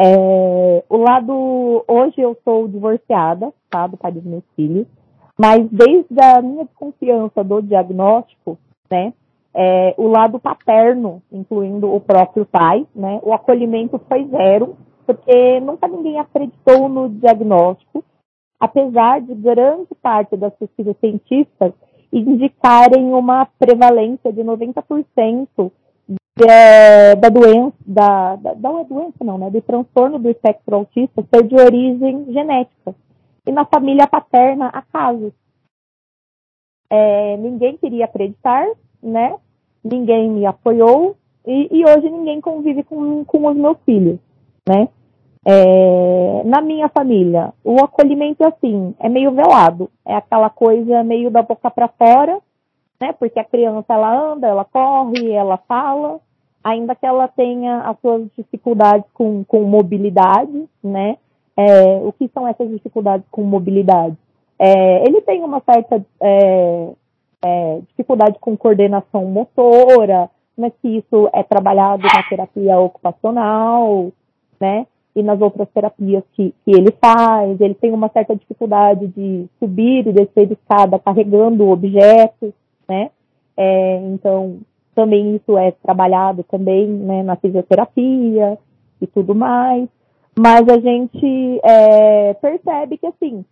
É, 0.00 0.84
o 0.88 0.96
lado, 0.96 1.84
hoje 1.86 2.20
eu 2.20 2.36
sou 2.44 2.66
divorciada, 2.66 3.52
tá? 3.70 3.86
Do 3.86 3.96
pai 3.96 4.12
dos 4.12 4.24
meus 4.24 4.44
filhos, 4.56 4.86
mas 5.38 5.66
desde 5.70 6.20
a 6.20 6.42
minha 6.42 6.64
desconfiança 6.64 7.44
do 7.44 7.62
diagnóstico, 7.62 8.58
né? 8.90 9.12
é, 9.54 9.94
o 9.98 10.08
lado 10.08 10.38
paterno, 10.38 11.22
incluindo 11.30 11.92
o 11.92 12.00
próprio 12.00 12.46
pai, 12.46 12.86
né? 12.94 13.20
O 13.22 13.32
acolhimento 13.32 14.00
foi 14.08 14.26
zero, 14.26 14.76
porque 15.06 15.60
nunca 15.60 15.86
ninguém 15.88 16.18
acreditou 16.18 16.88
no 16.88 17.08
diagnóstico, 17.08 18.02
apesar 18.62 19.20
de 19.20 19.34
grande 19.34 19.92
parte 20.00 20.36
das 20.36 20.54
pesquisas 20.54 20.96
científicas 21.00 21.72
indicarem 22.12 23.12
uma 23.12 23.44
prevalência 23.58 24.32
de 24.32 24.40
90% 24.40 25.72
de, 26.08 27.16
da 27.20 27.28
doença, 27.28 27.74
da, 27.84 28.36
da, 28.36 28.54
da 28.54 28.82
doença 28.84 29.24
não, 29.24 29.36
né, 29.36 29.50
do 29.50 29.60
transtorno 29.62 30.16
do 30.16 30.30
espectro 30.30 30.76
autista 30.76 31.26
ser 31.28 31.42
de 31.42 31.56
origem 31.56 32.32
genética. 32.32 32.94
E 33.44 33.50
na 33.50 33.64
família 33.64 34.06
paterna 34.06 34.68
há 34.68 34.82
casos. 34.82 35.32
É, 36.88 37.36
ninguém 37.38 37.76
queria 37.78 38.04
acreditar, 38.04 38.64
né? 39.02 39.34
Ninguém 39.82 40.30
me 40.30 40.46
apoiou 40.46 41.16
e, 41.44 41.68
e 41.72 41.84
hoje 41.84 42.08
ninguém 42.08 42.40
convive 42.40 42.84
com, 42.84 43.24
com 43.24 43.48
os 43.48 43.56
meus 43.56 43.76
filhos, 43.84 44.20
né? 44.68 44.86
É, 45.44 46.42
na 46.44 46.60
minha 46.60 46.88
família, 46.88 47.52
o 47.64 47.82
acolhimento 47.82 48.46
assim 48.46 48.94
é 49.00 49.08
meio 49.08 49.32
velado, 49.32 49.90
é 50.04 50.14
aquela 50.14 50.48
coisa 50.48 51.02
meio 51.02 51.30
da 51.30 51.42
boca 51.42 51.68
para 51.70 51.88
fora, 51.88 52.38
né? 53.00 53.12
Porque 53.12 53.40
a 53.40 53.44
criança 53.44 53.92
ela 53.92 54.32
anda, 54.32 54.46
ela 54.46 54.64
corre, 54.64 55.32
ela 55.32 55.56
fala, 55.56 56.20
ainda 56.62 56.94
que 56.94 57.04
ela 57.04 57.26
tenha 57.26 57.80
as 57.80 57.98
suas 58.00 58.28
dificuldades 58.36 59.04
com, 59.12 59.42
com 59.44 59.62
mobilidade, 59.62 60.68
né? 60.82 61.16
É, 61.56 61.96
o 61.96 62.12
que 62.12 62.30
são 62.32 62.46
essas 62.46 62.70
dificuldades 62.70 63.26
com 63.30 63.42
mobilidade? 63.42 64.16
É, 64.58 65.04
ele 65.04 65.20
tem 65.22 65.42
uma 65.42 65.60
certa 65.60 66.04
é, 66.20 66.88
é 67.44 67.80
dificuldade 67.88 68.38
com 68.40 68.56
coordenação 68.56 69.24
motora, 69.24 70.30
mas 70.56 70.72
que 70.80 70.98
isso 70.98 71.28
é 71.32 71.42
trabalhado 71.42 72.04
na 72.04 72.22
terapia 72.28 72.78
ocupacional, 72.78 74.12
né? 74.60 74.86
E 75.14 75.22
nas 75.22 75.40
outras 75.40 75.68
terapias 75.70 76.24
que, 76.32 76.54
que 76.64 76.70
ele 76.70 76.90
faz. 77.00 77.60
Ele 77.60 77.74
tem 77.74 77.92
uma 77.92 78.08
certa 78.08 78.34
dificuldade 78.34 79.06
de 79.08 79.46
subir 79.58 80.06
e 80.06 80.12
descer 80.12 80.46
de 80.46 80.54
escada 80.54 80.98
carregando 80.98 81.68
objetos, 81.68 82.52
né? 82.88 83.10
É, 83.56 83.96
então, 84.06 84.58
também 84.94 85.36
isso 85.36 85.56
é 85.58 85.70
trabalhado 85.70 86.42
também 86.44 86.86
né, 86.86 87.22
na 87.22 87.36
fisioterapia 87.36 88.58
e 89.00 89.06
tudo 89.06 89.34
mais. 89.34 89.88
Mas 90.38 90.66
a 90.68 90.78
gente 90.78 91.60
é, 91.62 92.32
percebe 92.34 92.96
que, 92.96 93.06
assim, 93.06 93.44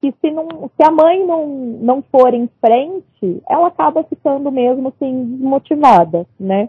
que 0.00 0.14
se, 0.20 0.30
não, 0.30 0.70
se 0.76 0.82
a 0.82 0.90
mãe 0.90 1.26
não, 1.26 1.46
não 1.46 2.02
for 2.02 2.32
em 2.32 2.48
frente, 2.60 3.42
ela 3.48 3.66
acaba 3.66 4.02
ficando 4.04 4.50
mesmo 4.50 4.88
assim 4.88 5.24
desmotivada, 5.24 6.26
né? 6.38 6.68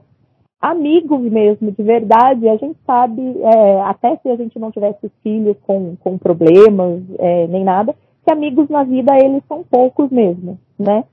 Amigos 0.61 1.21
mesmo, 1.21 1.71
de 1.71 1.81
verdade, 1.81 2.47
a 2.47 2.55
gente 2.55 2.77
sabe, 2.85 3.21
é, 3.41 3.81
até 3.81 4.15
se 4.17 4.29
a 4.29 4.35
gente 4.35 4.59
não 4.59 4.71
tivesse 4.71 5.11
filhos 5.23 5.57
com, 5.65 5.95
com 5.97 6.17
problemas, 6.17 7.01
é, 7.17 7.47
nem 7.47 7.63
nada, 7.63 7.95
que 8.23 8.31
amigos 8.31 8.69
na 8.69 8.83
vida, 8.83 9.17
eles 9.17 9.41
são 9.47 9.63
poucos 9.63 10.11
mesmo, 10.11 10.59
né? 10.77 11.03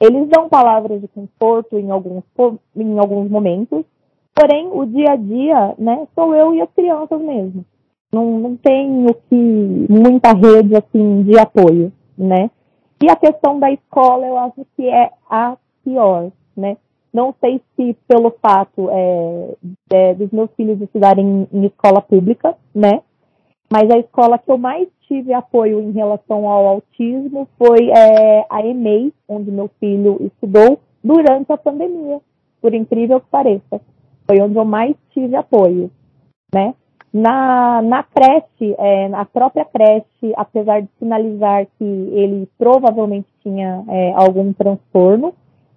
Eles 0.00 0.28
dão 0.28 0.48
palavras 0.48 1.00
de 1.00 1.08
conforto 1.08 1.76
em 1.76 1.90
alguns, 1.90 2.22
em 2.76 2.98
alguns 2.98 3.28
momentos, 3.28 3.84
porém, 4.32 4.68
o 4.72 4.84
dia 4.86 5.12
a 5.12 5.16
dia, 5.16 5.74
né, 5.78 6.06
sou 6.14 6.34
eu 6.34 6.54
e 6.54 6.60
as 6.60 6.70
crianças 6.70 7.20
mesmo 7.20 7.64
não, 8.14 8.38
não 8.38 8.56
tenho 8.56 9.12
que 9.28 9.86
muita 9.90 10.32
rede 10.32 10.76
assim 10.76 11.24
de 11.24 11.36
apoio, 11.38 11.92
né? 12.16 12.48
E 13.02 13.10
a 13.10 13.16
questão 13.16 13.58
da 13.58 13.70
escola 13.72 14.24
eu 14.24 14.38
acho 14.38 14.64
que 14.76 14.88
é 14.88 15.10
a 15.28 15.56
pior, 15.84 16.30
né? 16.56 16.76
Não 17.14 17.32
sei 17.40 17.60
se 17.76 17.96
pelo 18.08 18.34
fato 18.42 18.90
é, 18.90 19.54
é, 19.92 20.14
dos 20.14 20.32
meus 20.32 20.50
filhos 20.56 20.80
estudarem 20.80 21.46
em, 21.52 21.64
escola 21.66 22.02
pública, 22.02 22.56
né? 22.74 23.02
Mas 23.72 23.88
a 23.88 23.98
escola 23.98 24.36
que 24.36 24.50
eu 24.50 24.58
mais 24.58 24.88
tive 25.06 25.32
apoio 25.32 25.80
em 25.80 25.92
relação 25.92 26.48
ao 26.48 26.66
autismo 26.66 27.46
foi 27.56 27.88
é, 27.88 28.44
a 28.50 28.66
EMEI, 28.66 29.12
onde 29.28 29.52
meu 29.52 29.70
filho 29.78 30.18
estudou 30.22 30.80
durante 31.04 31.52
a 31.52 31.56
pandemia, 31.56 32.20
por 32.60 32.74
incrível 32.74 33.20
que 33.20 33.28
pareça. 33.30 33.80
Foi 34.26 34.40
onde 34.40 34.56
eu 34.56 34.64
mais 34.64 34.96
tive 35.12 35.36
apoio, 35.36 35.92
né? 36.52 36.74
Na, 37.12 37.80
na 37.80 38.02
creche, 38.02 38.74
é, 38.76 39.08
na 39.08 39.24
própria 39.24 39.64
creche, 39.64 40.32
apesar 40.34 40.80
de 40.80 40.88
sinalizar 40.98 41.64
que 41.78 41.84
ele 41.84 42.48
provavelmente 42.58 43.28
tinha 43.40 43.84
é, 43.86 44.12
algum 44.14 44.52
transtorno, 44.52 45.32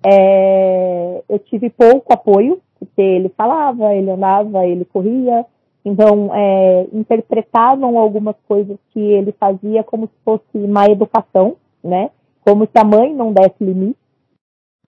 é, 0.08 1.24
eu 1.28 1.40
tive 1.40 1.70
pouco 1.70 2.14
apoio, 2.14 2.62
porque 2.80 3.02
ele 3.02 3.30
falava, 3.30 3.94
ele 3.94 4.10
andava, 4.10 4.66
ele 4.66 4.86
corria, 4.86 5.46
então 5.84 6.30
é, 6.34 6.88
interpretavam 6.94 7.98
algumas 7.98 8.36
coisas 8.48 8.78
que 8.92 9.00
ele 9.00 9.34
fazia 9.34 9.84
como 9.84 10.08
se 10.08 10.14
fosse 10.24 10.58
má 10.68 10.86
educação, 10.86 11.56
né? 11.84 12.10
Como 12.46 12.66
se 12.66 12.72
a 12.76 12.84
mãe 12.84 13.14
não 13.14 13.34
desse 13.34 13.62
limite 13.62 13.98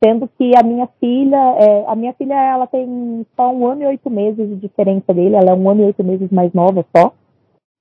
sendo 0.03 0.29
que 0.37 0.55
a 0.55 0.63
minha 0.63 0.87
filha, 0.99 1.55
é, 1.59 1.85
a 1.87 1.95
minha 1.95 2.13
filha 2.13 2.33
ela 2.33 2.65
tem 2.65 3.25
só 3.35 3.51
um 3.51 3.67
ano 3.67 3.83
e 3.83 3.87
oito 3.87 4.09
meses 4.09 4.47
de 4.47 4.55
diferença 4.55 5.13
dele, 5.13 5.35
ela 5.35 5.51
é 5.51 5.53
um 5.53 5.69
ano 5.69 5.81
e 5.81 5.85
oito 5.85 6.03
meses 6.03 6.31
mais 6.31 6.53
nova 6.53 6.85
só. 6.95 7.13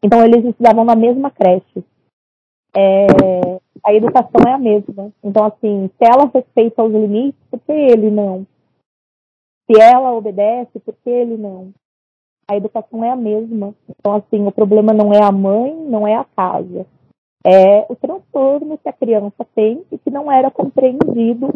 Então 0.03 0.25
eles 0.25 0.45
estudavam 0.45 0.85
na 0.85 0.97
mesma 0.97 1.31
creche. 1.31 1.85
É, 2.77 3.58
a 3.85 3.95
educação 3.95 4.41
é 4.47 4.53
a 4.53 4.59
mesma. 4.59 5.13
Então 5.23 5.45
assim, 5.45 5.89
se 5.89 6.05
ela 6.05 6.31
respeita 6.33 6.83
os 6.83 6.93
limites, 6.93 7.41
por 7.51 7.61
que 7.61 7.73
ele 7.73 8.11
não? 8.11 8.47
Se 9.71 9.81
ela 9.81 10.13
obedece, 10.13 10.79
por 10.81 10.95
que 11.05 11.11
ele 11.11 11.37
não? 11.37 11.73
A 12.51 12.57
educação 12.57 13.05
é 13.05 13.11
a 13.11 13.17
mesma. 13.17 13.75
Então 13.89 14.15
assim, 14.15 14.47
o 14.47 14.53
problema 14.53 14.93
não 14.93 15.13
é 15.13 15.23
a 15.23 15.33
mãe, 15.33 15.75
não 15.75 16.07
é 16.07 16.15
a 16.15 16.25
casa. 16.25 16.87
É 17.45 17.87
o 17.89 17.95
transtorno 17.95 18.79
que 18.79 18.89
a 18.89 18.93
criança 18.93 19.47
tem 19.55 19.85
e 19.93 19.99
que 19.99 20.11
não 20.11 20.31
era 20.31 20.51
compreendido 20.51 21.53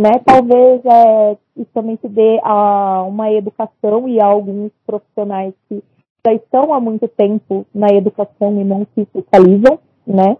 né? 0.00 0.12
Talvez 0.24 0.80
é, 0.86 1.36
isso 1.56 1.70
também 1.74 1.98
se 2.00 2.08
dê 2.08 2.40
a 2.42 3.02
uma 3.02 3.30
educação 3.30 4.08
e 4.08 4.18
a 4.18 4.24
alguns 4.24 4.72
profissionais 4.86 5.52
que 5.68 5.84
já 6.26 6.32
estão 6.32 6.72
há 6.72 6.80
muito 6.80 7.06
tempo 7.06 7.66
na 7.74 7.88
educação 7.88 8.58
e 8.58 8.64
não 8.64 8.86
se 8.94 9.02
especializam, 9.02 9.78
né? 10.06 10.38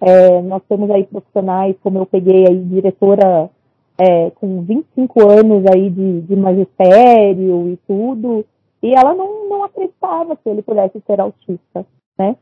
É, 0.00 0.42
nós 0.42 0.62
temos 0.68 0.90
aí 0.90 1.04
profissionais, 1.04 1.76
como 1.82 1.98
eu 1.98 2.06
peguei 2.06 2.46
aí, 2.46 2.58
diretora 2.64 3.50
é, 3.98 4.30
com 4.30 4.62
25 4.62 5.28
anos 5.28 5.64
aí 5.72 5.88
de, 5.88 6.20
de 6.22 6.36
magistério 6.36 7.70
e 7.70 7.78
tudo, 7.86 8.44
e 8.82 8.94
ela 8.94 9.14
não, 9.14 9.48
não 9.48 9.64
acreditava 9.64 10.36
que 10.36 10.48
ele 10.48 10.62
pudesse 10.62 11.00
ser 11.06 11.20
autista, 11.20 11.86
né? 12.18 12.36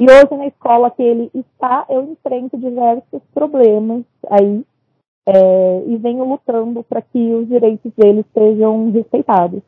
E 0.00 0.10
hoje 0.10 0.36
na 0.36 0.46
escola 0.46 0.90
que 0.90 1.02
ele 1.02 1.30
está, 1.34 1.86
eu 1.88 2.02
enfrento 2.10 2.58
diversos 2.58 3.22
problemas 3.32 4.02
aí 4.28 4.64
é, 5.26 5.84
e 5.86 5.96
venho 5.98 6.24
lutando 6.24 6.82
para 6.82 7.00
que 7.00 7.18
os 7.32 7.46
direitos 7.46 7.92
deles 7.96 8.24
sejam 8.34 8.90
respeitados. 8.90 9.62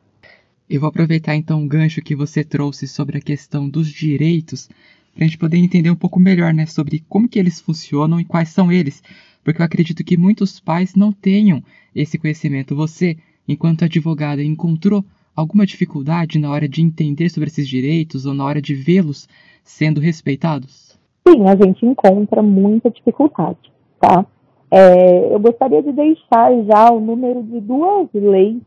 Eu 0.69 0.81
vou 0.81 0.89
aproveitar 0.89 1.33
então 1.33 1.63
o 1.63 1.67
gancho 1.67 2.01
que 2.01 2.13
você 2.13 2.43
trouxe 2.43 2.87
sobre 2.87 3.17
a 3.17 3.21
questão 3.21 3.69
dos 3.69 3.87
direitos 3.87 4.69
para 5.17 5.25
a 5.25 5.27
gente 5.27 5.39
poder 5.39 5.57
entender 5.57 5.89
um 5.89 5.95
pouco 5.95 6.19
melhor, 6.19 6.53
né, 6.53 6.67
sobre 6.67 7.03
como 7.09 7.27
que 7.27 7.39
eles 7.39 7.59
funcionam 7.59 8.19
e 8.19 8.23
quais 8.23 8.49
são 8.49 8.71
eles, 8.71 9.01
porque 9.43 9.59
eu 9.59 9.65
acredito 9.65 10.03
que 10.03 10.15
muitos 10.15 10.59
pais 10.59 10.93
não 10.93 11.11
tenham 11.11 11.63
esse 11.95 12.19
conhecimento. 12.19 12.75
Você, 12.75 13.17
enquanto 13.47 13.83
advogada, 13.83 14.43
encontrou 14.43 15.03
alguma 15.35 15.65
dificuldade 15.65 16.37
na 16.37 16.51
hora 16.51 16.69
de 16.69 16.83
entender 16.83 17.29
sobre 17.29 17.49
esses 17.49 17.67
direitos 17.67 18.27
ou 18.27 18.33
na 18.35 18.45
hora 18.45 18.61
de 18.61 18.75
vê-los 18.75 19.27
sendo 19.63 19.99
respeitados? 19.99 20.95
Sim, 21.27 21.47
a 21.47 21.55
gente 21.55 21.83
encontra 21.83 22.43
muita 22.43 22.91
dificuldade, 22.91 23.71
tá? 23.99 24.23
É, 24.69 25.33
eu 25.33 25.39
gostaria 25.39 25.81
de 25.81 25.93
deixar 25.93 26.51
já 26.63 26.91
o 26.91 26.99
número 26.99 27.41
de 27.41 27.59
duas 27.59 28.07
leis, 28.13 28.61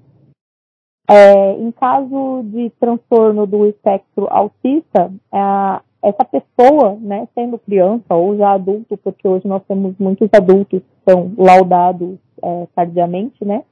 é, 1.11 1.53
em 1.55 1.71
caso 1.73 2.43
de 2.45 2.71
transtorno 2.81 3.47
do 3.47 3.67
espectro 3.67 4.27
autista, 4.31 5.13
é, 5.31 5.83
essa 6.03 6.25
pessoa, 6.25 6.97
né, 7.01 7.29
sendo 7.35 7.59
criança 7.59 8.15
ou 8.15 8.37
já 8.37 8.53
adulto, 8.53 8.97
porque 8.97 9.27
hoje 9.27 9.47
nós 9.47 9.63
temos 9.69 9.95
muitos 9.99 10.29
adultos 10.33 10.81
que 10.81 11.11
são 11.11 11.33
laudados 11.39 12.19
é, 12.43 12.67
tardiamente, 12.75 13.45
né, 13.45 13.65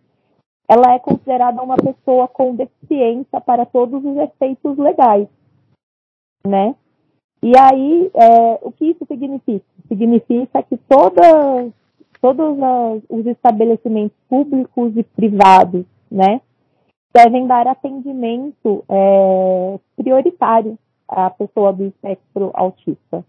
ela 0.69 0.95
é 0.95 0.99
considerada 1.01 1.61
uma 1.61 1.77
pessoa 1.77 2.29
com 2.29 2.55
deficiência 2.55 3.41
para 3.41 3.67
todos 3.67 4.05
os 4.05 4.17
efeitos 4.17 4.79
legais, 4.79 5.27
né? 6.47 6.77
E 7.43 7.53
aí, 7.59 8.11
é, 8.15 8.59
o 8.63 8.71
que 8.71 8.85
isso 8.91 9.05
significa? 9.07 9.65
Significa 9.89 10.63
que 10.63 10.77
todas 10.77 11.73
todos 12.21 12.59
os 13.09 13.27
estabelecimentos 13.27 14.17
públicos 14.29 14.95
e 14.95 15.03
privados, 15.03 15.87
né, 16.11 16.41
devem 17.15 17.47
dar 17.47 17.67
atendimento 17.67 18.85
é, 18.89 19.79
prioritário 19.97 20.79
à 21.11 21.31
pessoa 21.31 21.73
do 21.73 21.85
espectro 21.85 22.51
autista, 22.55 23.25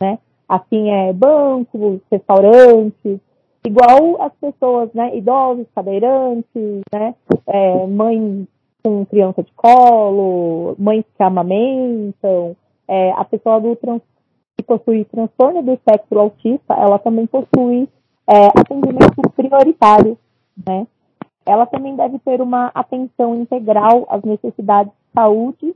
né? 0.00 0.18
Assim 0.48 0.90
é 0.90 1.12
bancos, 1.12 2.00
restaurantes, 2.10 3.20
igual 3.64 4.20
as 4.22 4.32
pessoas, 4.40 4.92
né, 4.92 5.16
idosos, 5.16 5.66
cadeirantes, 5.74 6.80
né, 6.92 7.14
é, 7.46 7.86
mães 7.86 8.48
com 8.82 9.04
criança 9.04 9.42
de 9.42 9.52
colo, 9.52 10.74
mães 10.78 11.04
que 11.16 11.22
amamentam, 11.22 12.56
é, 12.88 13.12
a 13.12 13.24
pessoa 13.24 13.60
do 13.60 13.76
trans, 13.76 14.02
que 14.56 14.64
possui 14.64 15.04
transtorno 15.04 15.62
do 15.62 15.72
espectro 15.72 16.18
autista, 16.18 16.74
ela 16.74 16.98
também 16.98 17.26
possui 17.26 17.88
é, 18.26 18.46
atendimento 18.46 19.30
prioritário, 19.36 20.18
né? 20.66 20.86
Ela 21.46 21.66
também 21.66 21.96
deve 21.96 22.18
ter 22.20 22.40
uma 22.40 22.70
atenção 22.74 23.40
integral 23.40 24.06
às 24.08 24.22
necessidades 24.22 24.92
de 24.92 25.12
saúde, 25.14 25.74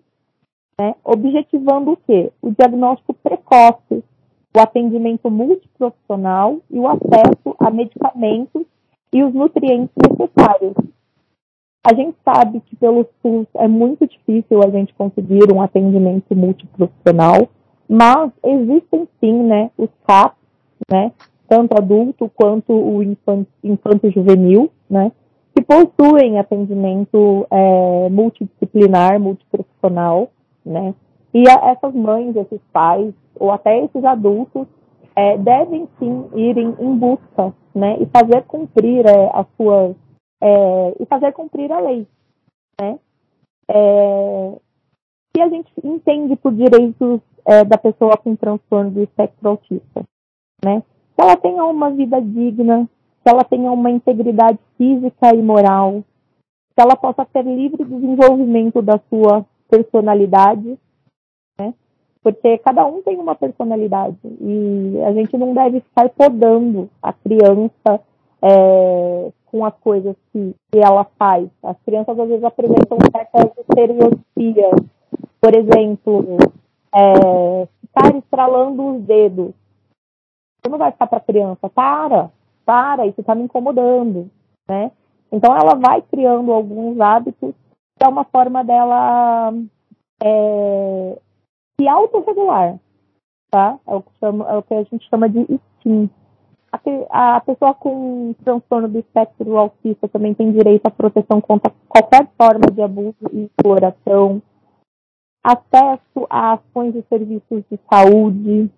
né? 0.79 0.95
objetivando 1.05 1.93
o 1.93 1.97
quê? 1.97 2.31
O 2.43 2.51
diagnóstico 2.51 3.15
precoce, 3.15 4.03
o 4.57 4.61
atendimento 4.61 5.31
multiprofissional 5.31 6.61
e 6.71 6.79
o 6.79 6.87
acesso 6.87 7.57
a 7.59 7.71
medicamentos 7.71 8.63
e 9.13 9.23
os 9.23 9.35
nutrientes 9.35 9.95
necessários. 9.97 10.75
A 11.87 11.95
gente 11.95 12.17
sabe 12.25 12.61
que 12.61 12.77
pelo 12.77 13.07
SUS 13.21 13.47
é 13.57 13.69
muito 13.69 14.07
difícil 14.07 14.63
a 14.63 14.71
gente 14.71 14.95
conseguir 14.95 15.53
um 15.53 15.61
atendimento 15.61 16.35
multiprofissional, 16.35 17.49
mas 17.89 18.31
existem 18.43 19.07
sim, 19.21 19.43
né, 19.43 19.71
os 19.77 19.91
CAPs, 20.07 20.39
né, 20.91 21.13
tanto 21.47 21.77
adulto 21.77 22.31
quanto 22.35 22.73
o 22.73 23.03
infanto, 23.03 23.51
infanto 23.63 24.11
juvenil, 24.11 24.71
né, 24.89 25.13
que 25.55 25.63
possuem 25.63 26.39
atendimento 26.39 27.47
é, 27.51 28.09
multidisciplinar, 28.09 29.21
multiprofissional, 29.21 30.31
né, 30.65 30.95
e 31.33 31.49
a, 31.49 31.71
essas 31.71 31.95
mães, 31.95 32.37
esses 32.37 32.61
pais, 32.73 33.13
ou 33.39 33.51
até 33.51 33.79
esses 33.85 34.05
adultos, 34.05 34.67
é, 35.17 35.37
devem 35.37 35.89
sim 35.99 36.29
irem 36.35 36.75
em 36.79 36.97
busca, 36.97 37.55
né, 37.75 37.97
e 38.01 38.07
fazer 38.07 38.43
cumprir 38.45 39.07
é, 39.07 39.31
as 39.33 39.47
suas, 39.57 39.97
é, 40.43 40.95
e 41.01 41.07
fazer 41.07 41.33
cumprir 41.33 41.73
a 41.73 41.81
lei, 41.81 42.07
né. 42.81 42.99
É, 43.69 44.59
e 45.37 45.43
a 45.43 45.49
gente 45.49 45.73
entende 45.83 46.37
por 46.37 46.53
direitos 46.53 47.21
é, 47.45 47.65
da 47.65 47.77
pessoa 47.77 48.17
com 48.17 48.37
transtorno 48.37 48.91
do 48.91 49.03
espectro 49.03 49.49
autista, 49.49 50.03
né? 50.65 50.83
Que 51.17 51.23
ela 51.23 51.37
tenha 51.37 51.65
uma 51.65 51.91
vida 51.91 52.21
digna, 52.21 52.89
que 53.23 53.31
ela 53.31 53.45
tenha 53.45 53.71
uma 53.71 53.91
integridade 53.91 54.59
física 54.77 55.35
e 55.35 55.43
moral, 55.43 56.05
que 56.75 56.81
ela 56.81 56.97
possa 56.97 57.25
ter 57.25 57.43
livre 57.43 57.85
desenvolvimento 57.85 58.81
da 58.81 59.01
sua 59.11 59.45
personalidade, 59.75 60.79
né? 61.59 61.75
Porque 62.23 62.59
cada 62.59 62.87
um 62.87 63.03
tem 63.03 63.19
uma 63.19 63.35
personalidade 63.35 64.17
e 64.25 65.01
a 65.05 65.13
gente 65.13 65.37
não 65.37 65.53
deve 65.53 65.81
ficar 65.81 66.09
podando 66.11 66.89
a 67.03 67.13
criança 67.13 68.01
é, 68.41 69.33
com 69.47 69.65
as 69.65 69.75
coisas 69.79 70.17
que, 70.33 70.55
que 70.71 70.79
ela 70.79 71.05
faz. 71.19 71.49
As 71.63 71.77
crianças 71.85 72.19
às 72.19 72.29
vezes 72.29 72.45
apresentam 72.45 72.99
certas 73.13 73.51
estereotipias. 73.59 74.81
Por 75.41 75.55
exemplo, 75.55 76.39
é, 76.95 77.67
ficar 77.81 78.17
estralando 78.17 78.97
os 78.97 79.03
dedos. 79.03 79.53
Você 80.61 80.71
não 80.71 80.79
vai 80.79 80.93
ficar 80.93 81.07
para 81.07 81.19
a 81.19 81.21
criança, 81.23 81.69
para, 81.69 82.31
para, 82.65 83.07
isso 83.07 83.21
está 83.21 83.35
me 83.35 83.43
incomodando, 83.43 84.31
né? 84.67 84.91
Então 85.31 85.55
ela 85.55 85.75
vai 85.75 86.01
criando 86.01 86.53
alguns 86.53 86.99
hábitos 87.01 87.55
é 88.01 88.09
uma 88.09 88.25
forma 88.25 88.65
dela 88.65 89.53
é, 90.23 91.19
se 91.81 91.89
autorregular, 91.89 92.79
tá? 93.51 93.79
É 93.87 93.95
o, 93.95 94.03
que 94.03 94.11
chama, 94.19 94.51
é 94.51 94.57
o 94.57 94.63
que 94.63 94.75
a 94.75 94.83
gente 94.85 95.09
chama 95.09 95.29
de 95.29 95.41
instinto. 95.41 96.15
A, 97.11 97.37
a 97.37 97.41
pessoa 97.41 97.73
com 97.75 98.35
transtorno 98.45 98.89
do 98.89 98.99
espectro 98.99 99.57
autista 99.57 100.09
também 100.09 100.35
tem 100.35 100.51
direito 100.51 100.87
à 100.87 100.91
proteção 100.91 101.41
contra 101.41 101.73
qualquer 101.89 102.29
forma 102.37 102.67
de 102.73 102.83
abuso 102.83 103.15
e 103.33 103.45
exploração, 103.45 104.43
acesso 105.45 106.27
a 106.29 106.55
ações 106.55 106.97
e 106.97 107.05
serviços 107.09 107.63
de 107.71 107.79
saúde, 107.89 108.71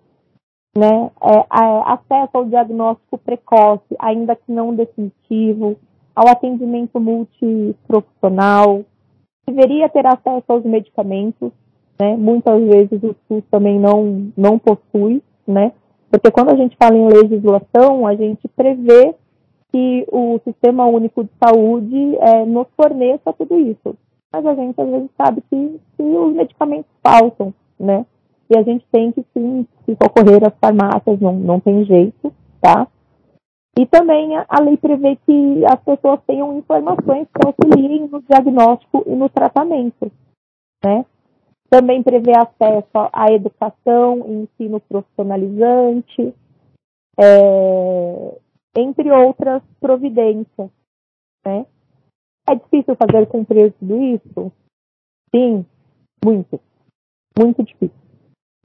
né, 0.77 1.11
é, 1.21 1.45
acesso 1.85 2.29
ao 2.33 2.45
diagnóstico 2.45 3.17
precoce, 3.17 3.95
ainda 3.97 4.35
que 4.35 4.51
não 4.51 4.75
definitivo, 4.75 5.75
ao 6.15 6.27
atendimento 6.27 6.99
multiprofissional, 6.99 8.85
deveria 9.47 9.89
ter 9.89 10.05
acesso 10.05 10.45
aos 10.47 10.63
medicamentos, 10.63 11.51
né, 11.99 12.15
muitas 12.15 12.61
vezes 12.63 13.01
o 13.01 13.15
SUS 13.27 13.43
também 13.49 13.79
não, 13.79 14.31
não 14.37 14.59
possui, 14.59 15.21
né, 15.47 15.71
porque 16.11 16.31
quando 16.31 16.49
a 16.49 16.55
gente 16.55 16.75
fala 16.77 16.95
em 16.95 17.07
legislação, 17.07 18.05
a 18.05 18.15
gente 18.15 18.47
prevê 18.55 19.15
que 19.71 20.07
o 20.11 20.39
Sistema 20.43 20.85
Único 20.85 21.23
de 21.23 21.29
Saúde 21.43 22.17
é, 22.17 22.45
nos 22.45 22.67
forneça 22.75 23.33
tudo 23.33 23.59
isso 23.59 23.95
mas 24.31 24.45
a 24.45 24.55
gente 24.55 24.79
às 24.79 24.89
vezes 24.89 25.09
sabe 25.17 25.41
que, 25.49 25.79
que 25.95 26.03
os 26.03 26.33
medicamentos 26.33 26.89
faltam, 27.03 27.53
né? 27.79 28.05
E 28.49 28.57
a 28.57 28.63
gente 28.63 28.85
tem 28.91 29.11
que 29.11 29.25
sim 29.33 29.65
se 29.85 29.97
socorrer 30.01 30.45
às 30.45 30.53
farmácias, 30.59 31.19
não, 31.19 31.33
não 31.33 31.59
tem 31.59 31.83
jeito, 31.85 32.33
tá? 32.61 32.87
E 33.77 33.85
também 33.85 34.35
a, 34.35 34.59
lei 34.59 34.75
prevê 34.75 35.15
que 35.17 35.65
as 35.65 35.79
pessoas 35.83 36.19
tenham 36.25 36.57
informações 36.57 37.27
que 37.27 37.45
auxiliem 37.45 38.07
no 38.07 38.23
diagnóstico 38.23 39.03
e 39.05 39.15
no 39.15 39.29
tratamento, 39.29 40.11
né? 40.83 41.05
Também 41.69 42.01
prevê 42.01 42.31
acesso 42.35 43.09
à 43.13 43.31
educação 43.31 44.25
e 44.25 44.31
ensino 44.43 44.79
profissionalizante, 44.79 46.33
é, 47.19 48.39
entre 48.75 49.11
outras 49.11 49.61
providências, 49.79 50.71
né? 51.45 51.67
É 52.49 52.55
difícil 52.55 52.95
fazer 52.95 53.27
cumprir 53.27 53.73
tudo 53.73 54.01
isso? 54.01 54.51
Sim, 55.35 55.65
muito. 56.25 56.59
Muito 57.37 57.61
difícil. 57.63 58.06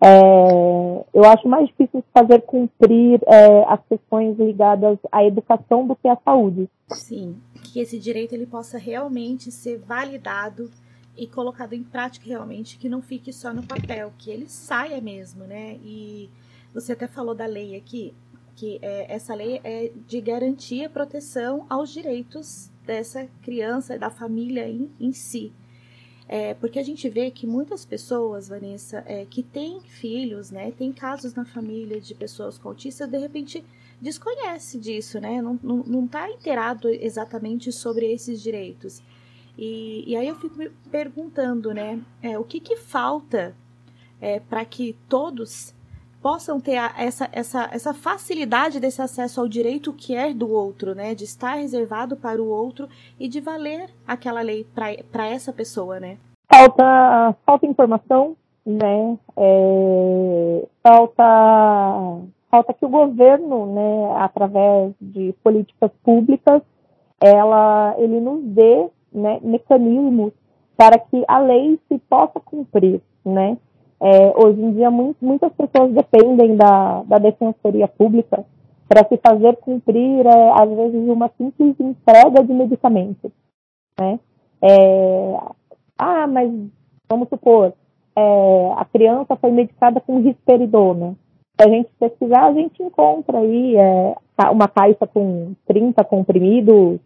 É, 0.04 1.04
eu 1.14 1.24
acho 1.24 1.46
mais 1.46 1.68
difícil 1.68 2.02
fazer 2.12 2.40
cumprir 2.40 3.20
é, 3.24 3.64
as 3.68 3.80
questões 3.88 4.36
ligadas 4.36 4.98
à 5.12 5.24
educação 5.24 5.86
do 5.86 5.94
que 5.94 6.08
à 6.08 6.16
saúde. 6.24 6.68
Sim, 6.90 7.36
que 7.62 7.78
esse 7.78 7.98
direito 8.00 8.34
ele 8.34 8.46
possa 8.46 8.78
realmente 8.78 9.52
ser 9.52 9.78
validado 9.78 10.68
e 11.16 11.26
colocado 11.28 11.74
em 11.74 11.84
prática 11.84 12.26
realmente, 12.26 12.78
que 12.78 12.88
não 12.88 13.00
fique 13.00 13.32
só 13.32 13.52
no 13.52 13.62
papel, 13.62 14.12
que 14.18 14.30
ele 14.30 14.48
saia 14.48 15.00
mesmo, 15.00 15.44
né? 15.44 15.78
E 15.84 16.28
você 16.74 16.94
até 16.94 17.06
falou 17.06 17.34
da 17.34 17.46
lei 17.46 17.76
aqui, 17.76 18.12
que 18.56 18.80
é, 18.82 19.14
essa 19.14 19.34
lei 19.34 19.60
é 19.62 19.92
de 20.08 20.20
garantir 20.20 20.84
a 20.84 20.90
proteção 20.90 21.64
aos 21.70 21.92
direitos 21.92 22.70
dessa 22.84 23.28
criança, 23.42 23.98
da 23.98 24.10
família 24.10 24.68
em, 24.68 24.90
em 24.98 25.12
si. 25.12 25.52
É, 26.28 26.54
porque 26.54 26.78
a 26.78 26.82
gente 26.82 27.08
vê 27.08 27.30
que 27.30 27.46
muitas 27.46 27.84
pessoas, 27.84 28.48
Vanessa, 28.48 29.02
é, 29.06 29.26
que 29.28 29.42
têm 29.42 29.80
filhos, 29.80 30.50
né, 30.50 30.70
tem 30.70 30.92
casos 30.92 31.34
na 31.34 31.44
família 31.44 32.00
de 32.00 32.14
pessoas 32.14 32.56
com 32.56 32.68
autistas, 32.68 33.10
de 33.10 33.18
repente 33.18 33.64
desconhece 34.00 34.78
disso, 34.78 35.20
né, 35.20 35.42
não, 35.42 35.58
não, 35.62 35.76
não 35.78 36.06
tá 36.06 36.30
inteirado 36.30 36.88
exatamente 36.88 37.70
sobre 37.72 38.10
esses 38.12 38.40
direitos. 38.40 39.02
E, 39.58 40.04
e 40.06 40.16
aí 40.16 40.26
eu 40.26 40.36
fico 40.36 40.56
me 40.56 40.70
perguntando, 40.90 41.74
né, 41.74 42.00
é, 42.22 42.38
o 42.38 42.44
que 42.44 42.60
que 42.60 42.76
falta 42.76 43.54
é, 44.20 44.40
para 44.40 44.64
que 44.64 44.96
todos 45.08 45.74
possam 46.22 46.60
ter 46.60 46.76
essa, 46.96 47.28
essa, 47.32 47.68
essa 47.72 47.92
facilidade 47.92 48.78
desse 48.78 49.02
acesso 49.02 49.40
ao 49.40 49.48
direito 49.48 49.92
que 49.92 50.14
é 50.14 50.32
do 50.32 50.50
outro, 50.50 50.94
né? 50.94 51.14
De 51.14 51.24
estar 51.24 51.54
reservado 51.54 52.16
para 52.16 52.40
o 52.40 52.48
outro 52.48 52.88
e 53.18 53.28
de 53.28 53.40
valer 53.40 53.90
aquela 54.06 54.40
lei 54.40 54.64
para 54.74 55.26
essa 55.26 55.52
pessoa, 55.52 55.98
né? 55.98 56.16
Falta, 56.50 57.36
falta 57.44 57.66
informação, 57.66 58.36
né? 58.64 59.18
É, 59.36 60.66
falta, 60.82 61.24
falta 62.50 62.74
que 62.74 62.84
o 62.84 62.88
governo, 62.88 63.74
né, 63.74 64.16
através 64.18 64.92
de 65.00 65.34
políticas 65.42 65.90
públicas, 66.04 66.62
ela, 67.20 67.94
ele 67.98 68.20
nos 68.20 68.44
dê 68.44 68.88
né, 69.12 69.40
mecanismos 69.42 70.32
para 70.76 70.98
que 70.98 71.24
a 71.26 71.38
lei 71.38 71.78
se 71.88 71.98
possa 71.98 72.40
cumprir, 72.40 73.00
né? 73.24 73.56
É, 74.04 74.32
hoje 74.36 74.60
em 74.60 74.72
dia, 74.72 74.90
muito, 74.90 75.24
muitas 75.24 75.52
pessoas 75.52 75.92
dependem 75.92 76.56
da, 76.56 77.04
da 77.04 77.18
defensoria 77.18 77.86
pública 77.86 78.44
para 78.88 79.06
se 79.08 79.16
fazer 79.16 79.56
cumprir, 79.58 80.26
é, 80.26 80.50
às 80.60 80.68
vezes, 80.68 81.08
uma 81.08 81.30
simples 81.38 81.78
entrega 81.78 82.42
de 82.42 82.52
medicamentos. 82.52 83.30
Né? 84.00 84.18
É, 84.60 85.38
ah, 85.96 86.26
mas 86.26 86.50
vamos 87.08 87.28
supor, 87.28 87.72
é, 88.16 88.72
a 88.76 88.84
criança 88.86 89.36
foi 89.36 89.52
medicada 89.52 90.00
com 90.00 90.20
risperidona. 90.20 91.14
Se 91.60 91.68
a 91.68 91.70
gente 91.70 91.88
pesquisar, 92.00 92.46
a 92.46 92.52
gente 92.52 92.82
encontra 92.82 93.38
aí 93.38 93.76
é, 93.76 94.16
uma 94.50 94.66
caixa 94.66 95.06
com 95.06 95.54
30 95.68 96.02
comprimidos 96.04 96.98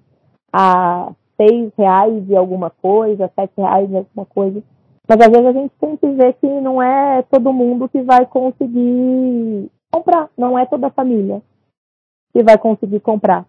a 0.50 1.12
seis 1.36 1.70
reais 1.76 2.24
e 2.28 2.34
alguma 2.34 2.70
coisa, 2.70 3.30
sete 3.34 3.52
reais 3.58 3.90
e 3.90 3.96
alguma 3.96 4.24
coisa. 4.24 4.62
Mas 5.08 5.20
às 5.20 5.28
vezes 5.28 5.46
a 5.46 5.52
gente 5.52 5.72
tem 5.80 5.96
que 5.96 6.06
ver 6.08 6.34
que 6.34 6.46
não 6.46 6.82
é 6.82 7.22
todo 7.22 7.52
mundo 7.52 7.88
que 7.88 8.02
vai 8.02 8.26
conseguir 8.26 9.70
comprar, 9.90 10.28
não 10.36 10.58
é 10.58 10.66
toda 10.66 10.88
a 10.88 10.90
família 10.90 11.40
que 12.32 12.42
vai 12.42 12.58
conseguir 12.58 13.00
comprar. 13.00 13.46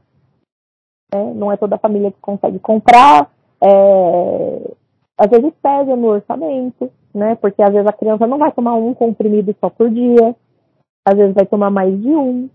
É, 1.13 1.33
não 1.33 1.51
é 1.51 1.57
toda 1.57 1.75
a 1.75 1.79
família 1.79 2.11
que 2.11 2.19
consegue 2.19 2.59
comprar. 2.59 3.31
É, 3.61 4.71
às 5.17 5.29
vezes 5.29 5.51
pesa 5.61 5.95
no 5.95 6.07
orçamento, 6.07 6.91
né? 7.13 7.35
Porque 7.35 7.61
às 7.61 7.73
vezes 7.73 7.87
a 7.87 7.93
criança 7.93 8.27
não 8.27 8.37
vai 8.37 8.51
tomar 8.51 8.75
um 8.75 8.93
comprimido 8.93 9.55
só 9.59 9.69
por 9.69 9.89
dia, 9.89 10.35
às 11.05 11.17
vezes 11.17 11.33
vai 11.33 11.45
tomar 11.45 11.71
mais 11.71 11.99
de 12.01 12.09
um. 12.09 12.49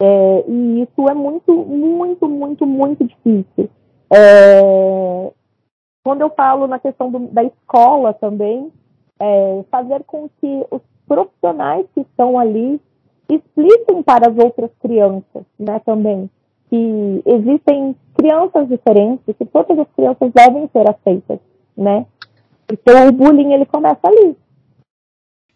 É, 0.00 0.44
e 0.46 0.82
isso 0.82 1.08
é 1.08 1.14
muito, 1.14 1.52
muito, 1.52 2.28
muito, 2.28 2.66
muito 2.66 3.04
difícil. 3.04 3.68
É, 4.12 5.32
quando 6.06 6.20
eu 6.20 6.30
falo 6.30 6.68
na 6.68 6.78
questão 6.78 7.10
do, 7.10 7.18
da 7.18 7.42
escola 7.42 8.14
também, 8.14 8.70
é, 9.18 9.64
fazer 9.68 10.04
com 10.04 10.28
que 10.40 10.64
os 10.70 10.80
profissionais 11.04 11.84
que 11.92 12.02
estão 12.02 12.38
ali 12.38 12.80
expliquem 13.28 14.04
para 14.04 14.30
as 14.30 14.38
outras 14.38 14.70
crianças, 14.80 15.42
né, 15.58 15.80
também, 15.80 16.30
que 16.70 17.22
existem 17.26 17.96
crianças 18.16 18.68
diferentes, 18.68 19.34
que 19.36 19.44
todas 19.46 19.76
as 19.76 19.88
crianças 19.96 20.30
devem 20.32 20.70
ser 20.72 20.88
aceitas, 20.88 21.40
né? 21.76 22.06
Então 22.72 23.08
o 23.08 23.12
bullying 23.12 23.52
ele 23.52 23.66
começa 23.66 23.98
ali. 24.04 24.36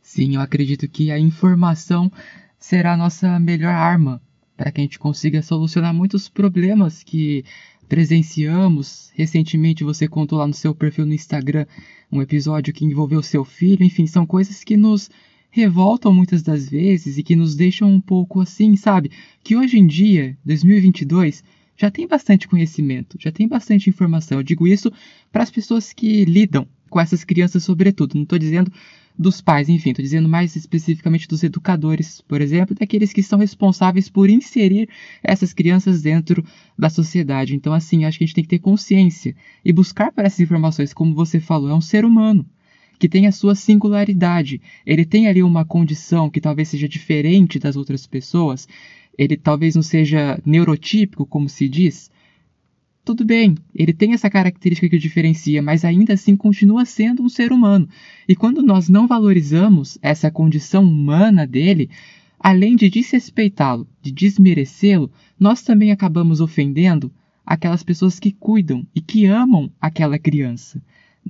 Sim, 0.03 0.35
eu 0.35 0.41
acredito 0.41 0.91
que 0.91 1.13
a 1.13 1.19
informação 1.21 2.11
será 2.59 2.95
a 2.95 2.97
nossa 2.97 3.39
melhor 3.39 3.73
arma 3.73 4.21
para 4.57 4.73
que 4.73 4.81
a 4.81 4.85
gente 4.85 4.99
consiga 4.99 5.43
solucionar 5.43 5.95
muitos 5.95 6.29
problemas 6.29 7.05
que 7.05 7.45
presenciamos. 7.90 9.11
Recentemente 9.14 9.83
você 9.83 10.07
contou 10.07 10.38
lá 10.38 10.46
no 10.46 10.55
seu 10.55 10.72
perfil 10.72 11.05
no 11.05 11.12
Instagram 11.12 11.66
um 12.11 12.22
episódio 12.22 12.72
que 12.72 12.85
envolveu 12.85 13.20
seu 13.20 13.44
filho. 13.44 13.85
Enfim, 13.85 14.07
são 14.07 14.24
coisas 14.24 14.62
que 14.62 14.76
nos 14.76 15.11
revoltam 15.50 16.14
muitas 16.14 16.40
das 16.40 16.68
vezes 16.68 17.18
e 17.18 17.22
que 17.24 17.35
nos 17.35 17.57
deixam 17.57 17.90
um 17.92 18.00
pouco 18.00 18.40
assim, 18.40 18.76
sabe? 18.76 19.11
Que 19.42 19.57
hoje 19.57 19.76
em 19.76 19.87
dia, 19.87 20.38
2022, 20.44 21.42
já 21.76 21.90
tem 21.90 22.07
bastante 22.07 22.46
conhecimento, 22.46 23.18
já 23.20 23.33
tem 23.33 23.48
bastante 23.48 23.90
informação. 23.90 24.38
Eu 24.38 24.44
digo 24.44 24.68
isso 24.68 24.92
para 25.33 25.42
as 25.42 25.50
pessoas 25.50 25.92
que 25.92 26.24
lidam 26.24 26.68
com 26.90 27.00
essas 27.00 27.24
crianças, 27.24 27.64
sobretudo. 27.64 28.14
Não 28.14 28.24
estou 28.24 28.38
dizendo 28.38 28.70
dos 29.18 29.40
pais, 29.40 29.68
enfim, 29.68 29.90
estou 29.90 30.03
dizendo 30.03 30.29
mais 30.29 30.57
especificamente 30.57 31.29
dos 31.29 31.42
educadores, 31.42 32.20
por 32.22 32.40
exemplo, 32.40 32.74
daqueles 32.74 33.12
que 33.12 33.22
são 33.22 33.38
responsáveis 33.38 34.09
por 34.09 34.31
inserir 34.31 34.88
essas 35.22 35.53
crianças 35.53 36.03
dentro 36.03 36.44
da 36.79 36.88
sociedade. 36.88 37.55
Então, 37.55 37.72
assim, 37.72 38.05
acho 38.05 38.18
que 38.18 38.24
a 38.24 38.26
gente 38.26 38.35
tem 38.35 38.44
que 38.44 38.50
ter 38.50 38.59
consciência 38.59 39.35
e 39.64 39.72
buscar 39.72 40.11
para 40.11 40.26
essas 40.26 40.40
informações, 40.40 40.92
como 40.92 41.14
você 41.14 41.38
falou, 41.38 41.70
é 41.70 41.74
um 41.74 41.81
ser 41.81 42.05
humano 42.05 42.46
que 42.98 43.09
tem 43.09 43.26
a 43.26 43.33
sua 43.33 43.55
singularidade. 43.55 44.61
Ele 44.85 45.07
tem 45.07 45.26
ali 45.26 45.42
uma 45.42 45.64
condição 45.64 46.29
que 46.29 46.40
talvez 46.40 46.68
seja 46.68 46.87
diferente 46.87 47.59
das 47.59 47.74
outras 47.74 48.07
pessoas. 48.07 48.68
Ele 49.16 49.38
talvez 49.38 49.74
não 49.74 49.83
seja 49.83 50.38
neurotípico, 50.44 51.24
como 51.24 51.48
se 51.48 51.66
diz, 51.66 52.11
tudo 53.05 53.25
bem, 53.25 53.57
ele 53.75 53.93
tem 53.93 54.13
essa 54.13 54.29
característica 54.29 54.89
que 54.89 54.97
o 54.97 55.01
diferencia, 55.01 55.63
mas 55.63 55.85
ainda 55.85 56.15
assim 56.15 56.37
continua 56.37 56.85
sendo 56.85 57.23
um 57.23 57.29
ser 57.29 57.53
humano. 57.53 57.89
E 58.29 58.37
quando 58.37 58.63
nós 58.63 58.89
não 58.89 59.07
valorizamos 59.07 59.99
essa 60.03 60.31
condição 60.31 60.85
humana 60.85 61.47
dele, 61.47 61.91
além 62.39 62.77
de 62.77 62.91
desrespeitá-lo, 62.91 63.89
de 64.03 64.13
desmerecê-lo, 64.13 65.11
nós 65.39 65.63
também 65.63 65.91
acabamos 65.91 66.41
ofendendo 66.41 67.11
aquelas 67.45 67.83
pessoas 67.83 68.21
que 68.21 68.31
cuidam 68.31 68.87
e 68.95 69.01
que 69.01 69.27
amam 69.27 69.71
aquela 69.81 70.19
criança 70.19 70.81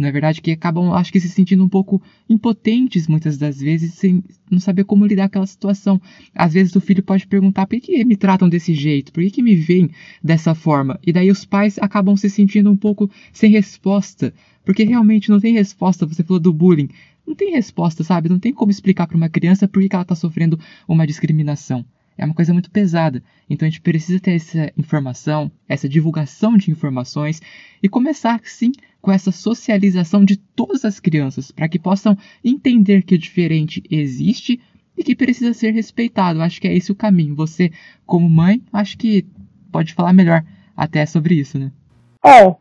na 0.00 0.08
é 0.08 0.12
verdade, 0.12 0.40
que 0.40 0.50
acabam, 0.50 0.92
acho 0.94 1.12
que, 1.12 1.20
se 1.20 1.28
sentindo 1.28 1.62
um 1.62 1.68
pouco 1.68 2.02
impotentes 2.28 3.06
muitas 3.06 3.36
das 3.36 3.60
vezes, 3.60 3.94
sem 3.94 4.24
não 4.50 4.58
saber 4.58 4.84
como 4.84 5.04
lidar 5.04 5.24
com 5.24 5.32
aquela 5.32 5.46
situação. 5.46 6.00
Às 6.34 6.54
vezes 6.54 6.74
o 6.74 6.80
filho 6.80 7.02
pode 7.02 7.26
perguntar 7.26 7.66
por 7.66 7.78
que 7.78 8.04
me 8.04 8.16
tratam 8.16 8.48
desse 8.48 8.72
jeito, 8.72 9.12
por 9.12 9.22
que, 9.22 9.30
que 9.30 9.42
me 9.42 9.54
veem 9.54 9.90
dessa 10.24 10.54
forma? 10.54 10.98
E 11.06 11.12
daí 11.12 11.30
os 11.30 11.44
pais 11.44 11.78
acabam 11.78 12.16
se 12.16 12.30
sentindo 12.30 12.70
um 12.70 12.76
pouco 12.76 13.10
sem 13.32 13.50
resposta, 13.50 14.32
porque 14.64 14.84
realmente 14.84 15.28
não 15.28 15.38
tem 15.38 15.52
resposta. 15.52 16.06
Você 16.06 16.24
falou 16.24 16.40
do 16.40 16.52
bullying. 16.52 16.88
Não 17.26 17.34
tem 17.34 17.52
resposta, 17.52 18.02
sabe? 18.02 18.28
Não 18.28 18.38
tem 18.38 18.52
como 18.52 18.70
explicar 18.70 19.06
para 19.06 19.16
uma 19.16 19.28
criança 19.28 19.68
por 19.68 19.82
que, 19.82 19.88
que 19.88 19.94
ela 19.94 20.02
está 20.02 20.14
sofrendo 20.14 20.58
uma 20.88 21.06
discriminação 21.06 21.84
é 22.20 22.24
uma 22.26 22.34
coisa 22.34 22.52
muito 22.52 22.70
pesada. 22.70 23.22
Então 23.48 23.66
a 23.66 23.70
gente 23.70 23.80
precisa 23.80 24.20
ter 24.20 24.32
essa 24.32 24.70
informação, 24.76 25.50
essa 25.66 25.88
divulgação 25.88 26.54
de 26.54 26.70
informações 26.70 27.40
e 27.82 27.88
começar 27.88 28.38
sim 28.44 28.72
com 29.00 29.10
essa 29.10 29.32
socialização 29.32 30.22
de 30.22 30.36
todas 30.36 30.84
as 30.84 31.00
crianças 31.00 31.50
para 31.50 31.66
que 31.66 31.78
possam 31.78 32.14
entender 32.44 33.02
que 33.04 33.14
o 33.14 33.18
diferente 33.18 33.82
existe 33.90 34.60
e 34.98 35.02
que 35.02 35.16
precisa 35.16 35.54
ser 35.54 35.70
respeitado. 35.70 36.42
Acho 36.42 36.60
que 36.60 36.68
é 36.68 36.76
esse 36.76 36.92
o 36.92 36.94
caminho. 36.94 37.34
Você, 37.34 37.72
como 38.04 38.28
mãe, 38.28 38.62
acho 38.70 38.98
que 38.98 39.24
pode 39.72 39.94
falar 39.94 40.12
melhor 40.12 40.44
até 40.76 41.06
sobre 41.06 41.36
isso, 41.36 41.58
né? 41.58 41.72
É, 42.22 42.42
é 42.44 42.54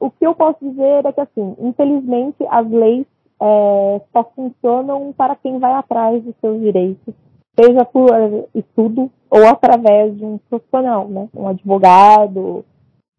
o 0.00 0.10
que 0.18 0.26
eu 0.26 0.34
posso 0.34 0.66
dizer 0.66 1.04
é 1.04 1.12
que 1.12 1.20
assim, 1.20 1.54
infelizmente 1.60 2.42
as 2.48 2.70
leis 2.70 3.06
é, 3.38 4.00
só 4.14 4.32
funcionam 4.34 5.12
para 5.12 5.36
quem 5.36 5.58
vai 5.58 5.74
atrás 5.74 6.24
dos 6.24 6.34
seus 6.40 6.58
direitos 6.58 7.14
seja 7.58 7.84
por 7.84 8.08
estudo 8.54 9.10
ou 9.30 9.46
através 9.46 10.16
de 10.16 10.24
um 10.24 10.38
profissional, 10.48 11.08
né? 11.08 11.28
Um 11.34 11.48
advogado 11.48 12.64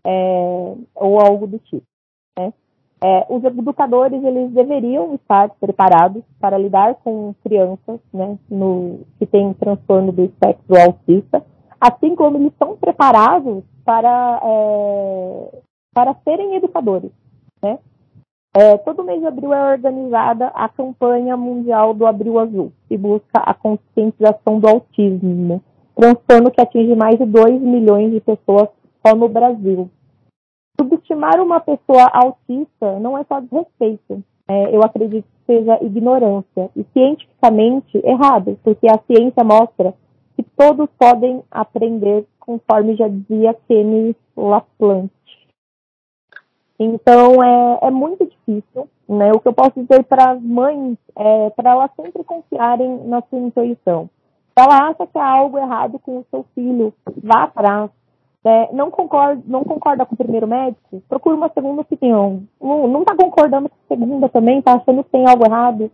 é, 0.06 0.74
ou 0.96 1.20
algo 1.20 1.48
do 1.48 1.60
tipo, 1.60 1.86
né? 2.38 2.54
É, 3.04 3.26
os 3.30 3.44
educadores 3.44 4.24
eles 4.24 4.52
deveriam 4.52 5.14
estar 5.16 5.50
preparados 5.60 6.24
para 6.40 6.58
lidar 6.58 6.96
com 7.04 7.36
crianças, 7.44 8.00
né, 8.14 8.38
no, 8.50 9.02
que 9.20 9.26
têm 9.26 9.54
transtorno 9.56 10.10
do 10.14 10.24
espectro 10.24 10.80
autista, 10.80 11.46
assim 11.82 12.16
como 12.16 12.38
eles 12.38 12.54
estão 12.54 12.78
preparados 12.78 13.62
para 13.84 14.40
é, 14.42 15.60
para 15.94 16.16
serem 16.24 16.56
educadores, 16.56 17.12
né? 17.62 17.78
É, 18.56 18.78
todo 18.78 19.04
mês 19.04 19.20
de 19.20 19.26
abril 19.26 19.52
é 19.52 19.72
organizada 19.72 20.48
a 20.50 20.70
campanha 20.70 21.36
mundial 21.36 21.92
do 21.94 22.06
Abril 22.06 22.38
Azul, 22.38 22.72
que 22.88 22.96
busca 22.96 23.40
a 23.40 23.52
conscientização 23.52 24.60
do 24.60 24.68
autismo, 24.68 25.64
transtorno 25.96 26.52
que 26.52 26.62
atinge 26.62 26.96
mais 26.96 27.18
de 27.18 27.26
2 27.26 27.60
milhões 27.60 28.12
de 28.12 28.20
pessoas 28.20 28.70
só 29.06 29.16
no 29.16 29.28
Brasil. 29.28 29.90
Subestimar 30.80 31.42
uma 31.42 31.60
pessoa 31.60 32.08
autista 32.14 33.00
não 33.00 33.18
é 33.18 33.24
só 33.24 33.40
desrespeito, 33.40 34.24
é, 34.48 34.76
eu 34.76 34.84
acredito 34.84 35.26
que 35.26 35.54
seja 35.54 35.84
ignorância, 35.84 36.70
e 36.76 36.86
cientificamente 36.94 38.00
errado, 38.06 38.60
porque 38.64 38.88
a 38.88 39.00
ciência 39.08 39.44
mostra 39.44 39.96
que 40.36 40.44
todos 40.56 40.90
podem 41.00 41.42
aprender, 41.50 42.26
conforme 42.40 42.96
já 42.96 43.08
dizia 43.08 43.56
Kenny 43.68 44.16
Laplante. 44.38 45.12
Então 46.80 47.44
é, 47.44 47.80
é 47.84 47.92
muito 47.92 48.26
difícil. 48.26 48.90
Né? 49.08 49.32
O 49.32 49.40
que 49.40 49.48
eu 49.48 49.54
posso 49.54 49.74
dizer 49.76 50.04
para 50.06 50.32
as 50.32 50.42
mães 50.42 50.98
é 51.16 51.50
para 51.52 51.72
elas 51.72 51.92
sempre 51.96 52.24
confiarem 52.24 53.06
na 53.06 53.22
sua 53.30 53.40
intuição. 53.40 54.10
Se 54.58 54.64
ela 54.64 54.90
acha 54.90 55.08
que 55.08 55.18
há 55.18 55.28
algo 55.28 55.58
errado 55.58 56.00
com 56.00 56.20
o 56.20 56.26
seu 56.30 56.46
filho, 56.56 56.94
vá 57.24 57.44
atrás. 57.44 57.90
É, 58.46 58.74
não, 58.74 58.92
concorda, 58.92 59.42
não 59.48 59.64
concorda 59.64 60.06
com 60.06 60.16
o 60.16 60.18
primeiro 60.18 60.48
médico? 60.48 61.02
Procure 61.08 61.36
uma 61.36 61.50
segunda 61.50 61.82
opinião. 61.82 62.44
Não 62.62 63.02
está 63.02 63.16
concordando 63.16 63.70
com 63.70 63.76
a 63.76 63.88
segunda 63.88 64.30
também, 64.30 64.60
está 64.60 64.74
achando 64.74 65.04
que 65.04 65.12
tem 65.12 65.28
algo 65.28 65.46
errado? 65.46 65.90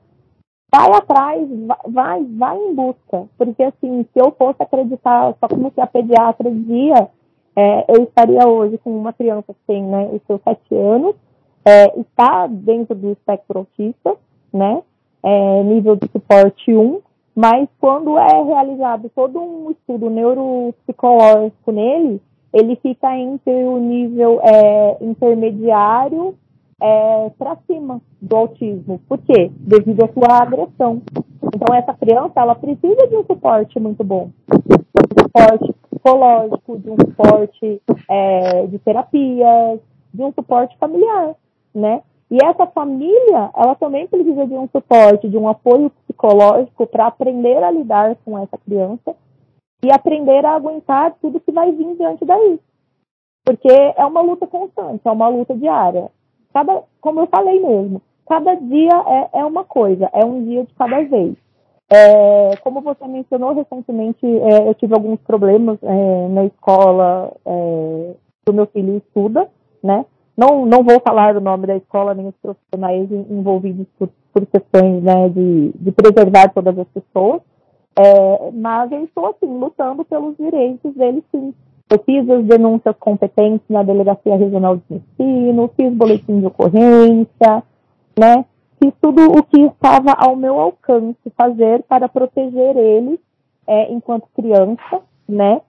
Vai 0.72 0.92
atrás, 0.92 1.48
vai, 1.88 2.24
vai 2.24 2.58
em 2.58 2.74
busca. 2.74 3.28
Porque 3.38 3.64
assim, 3.64 4.04
se 4.12 4.20
eu 4.20 4.32
fosse 4.32 4.62
acreditar 4.62 5.36
só 5.40 5.48
como 5.48 5.72
que 5.72 5.80
a 5.80 5.88
pediatra 5.88 6.52
dizia, 6.52 7.10
é, 7.60 7.86
eu 7.90 8.04
estaria 8.04 8.48
hoje 8.48 8.78
com 8.78 8.98
uma 8.98 9.12
criança 9.12 9.54
que 9.54 9.60
tem 9.68 9.84
né, 9.84 10.10
os 10.14 10.22
seus 10.26 10.40
sete 10.44 10.74
anos, 10.74 11.14
é, 11.66 12.00
está 12.00 12.48
dentro 12.48 12.96
do 12.96 13.12
espectro 13.12 13.60
autista, 13.60 14.16
né, 14.54 14.82
é, 15.22 15.64
nível 15.64 15.98
de 15.98 16.08
suporte 16.10 16.74
1, 16.74 17.02
mas 17.36 17.68
quando 17.82 18.18
é 18.18 18.44
realizado 18.44 19.12
todo 19.14 19.42
um 19.42 19.72
estudo 19.72 20.10
neuropsicológico 20.10 21.74
nele, 21.74 22.22
ele 22.54 22.78
fica 22.78 23.14
entre 23.18 23.52
o 23.52 23.78
nível 23.78 24.40
é, 24.42 24.98
intermediário 25.02 26.36
é, 26.82 27.30
para 27.38 27.58
cima 27.68 28.02
do 28.22 28.38
autismo. 28.38 29.02
Por 29.08 29.18
quê? 29.18 29.52
Devido 29.54 30.06
à 30.06 30.08
sua 30.14 30.44
agressão. 30.44 31.02
Então, 31.54 31.76
essa 31.76 31.94
criança, 31.94 32.40
ela 32.40 32.56
precisa 32.56 33.06
de 33.06 33.18
um 33.18 33.26
suporte 33.26 33.78
muito 33.82 34.02
bom. 34.04 34.30
Um 34.50 35.24
suporte 35.24 35.79
psicológico, 36.00 36.80
de 36.80 36.90
um 36.90 36.96
suporte 36.96 37.82
é, 38.10 38.68
de 38.68 38.80
terapias, 38.80 39.80
de 40.14 40.24
um 40.24 40.32
suporte 40.34 40.76
familiar, 40.78 41.36
né? 41.76 42.02
E 42.32 42.38
essa 42.44 42.66
família, 42.68 43.50
ela 43.56 43.76
também 43.76 44.08
precisa 44.08 44.46
de 44.46 44.54
um 44.54 44.68
suporte, 44.68 45.28
de 45.28 45.38
um 45.38 45.48
apoio 45.48 45.90
psicológico 45.90 46.86
para 46.88 47.08
aprender 47.08 47.64
a 47.64 47.72
lidar 47.72 48.16
com 48.24 48.38
essa 48.38 48.58
criança 48.58 49.16
e 49.84 49.92
aprender 49.92 50.46
a 50.46 50.56
aguentar 50.56 51.16
tudo 51.22 51.40
que 51.40 51.52
vai 51.52 51.72
vir 51.72 51.96
diante 51.96 52.26
daí. 52.26 52.60
Porque 53.44 53.68
é 53.70 54.06
uma 54.06 54.22
luta 54.22 54.46
constante, 54.46 55.02
é 55.04 55.12
uma 55.12 55.28
luta 55.28 55.56
diária. 55.56 56.12
Cada, 56.54 56.84
como 57.02 57.22
eu 57.22 57.28
falei 57.28 57.60
mesmo, 57.60 58.02
cada 58.28 58.54
dia 58.56 59.04
é, 59.34 59.40
é 59.40 59.46
uma 59.46 59.64
coisa, 59.64 60.08
é 60.14 60.24
um 60.24 60.44
dia 60.44 60.64
de 60.64 60.74
cada 60.76 61.02
vez. 61.02 61.36
É, 61.92 62.56
como 62.58 62.82
você 62.82 63.08
mencionou 63.08 63.54
recentemente, 63.54 64.26
é, 64.26 64.70
eu 64.70 64.76
tive 64.76 64.94
alguns 64.94 65.20
problemas 65.22 65.80
é, 65.82 66.28
na 66.30 66.46
escola 66.46 67.34
é, 67.46 68.14
que 68.46 68.52
o 68.52 68.54
meu 68.54 68.68
filho 68.68 68.98
estuda, 68.98 69.50
né? 69.84 70.06
Não, 70.38 70.66
não 70.66 70.84
vou 70.84 71.02
falar 71.02 71.36
o 71.36 71.42
nome 71.42 71.68
da 71.68 71.76
escola 71.76 72.14
nem 72.14 72.28
os 72.28 72.36
profissionais 72.42 73.12
envolvidos 73.12 73.88
por, 73.98 74.10
por 74.32 74.46
questões 74.46 75.04
né, 75.04 75.28
de, 75.30 75.72
de 75.76 75.92
preservar 75.92 76.54
todas 76.54 76.78
as 76.80 76.88
pessoas, 76.88 77.42
é, 77.98 78.52
mas 78.54 78.90
eu 78.92 79.04
estou 79.04 79.26
assim 79.26 79.48
lutando 79.48 80.06
pelos 80.06 80.38
direitos 80.38 80.94
deles 80.96 81.24
sim. 81.32 81.54
Eu 81.90 82.00
fiz 82.06 82.30
as 82.30 82.46
denúncias 82.46 82.96
competentes 83.00 83.66
na 83.68 83.82
Delegacia 83.82 84.38
Regional 84.38 84.78
de 84.78 84.84
Ensino, 84.96 85.72
fiz 85.76 85.92
boletim 85.92 86.40
de 86.40 86.46
ocorrência, 86.46 87.64
né? 88.18 88.46
Fiz 88.82 88.94
tudo 89.02 89.24
o 89.32 89.44
que 89.44 89.60
estava 89.62 90.14
ao 90.14 90.36
meu 90.36 90.60
alcance 90.60 91.18
fazer 91.36 91.84
para 91.84 92.08
proteger 92.08 92.78
ele 92.78 93.20
é, 93.68 93.92
enquanto 93.92 94.28
criança, 94.34 95.02
né? 95.28 95.62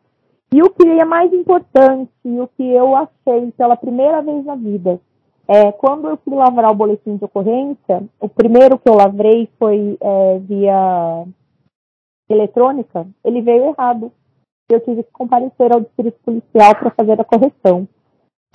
E 0.52 0.62
o 0.62 0.70
que 0.70 0.86
é 0.88 1.04
mais 1.04 1.32
importante, 1.32 2.10
o 2.24 2.48
que 2.56 2.62
eu 2.62 2.94
achei 2.96 3.52
pela 3.52 3.76
primeira 3.76 4.22
vez 4.22 4.44
na 4.44 4.54
vida, 4.54 5.00
é 5.46 5.72
quando 5.72 6.08
eu 6.08 6.16
fui 6.16 6.34
lavrar 6.34 6.70
o 6.70 6.74
boletim 6.74 7.16
de 7.16 7.24
ocorrência, 7.24 8.02
o 8.20 8.28
primeiro 8.28 8.78
que 8.78 8.88
eu 8.88 8.94
lavrei 8.94 9.48
foi 9.58 9.96
é, 10.00 10.38
via 10.38 11.24
eletrônica, 12.28 13.06
ele 13.24 13.42
veio 13.42 13.66
errado 13.66 14.12
eu 14.74 14.80
tive 14.80 15.02
que 15.02 15.10
comparecer 15.12 15.72
ao 15.72 15.80
distrito 15.80 16.18
policial 16.24 16.74
para 16.76 16.90
fazer 16.90 17.20
a 17.20 17.24
correção. 17.24 17.88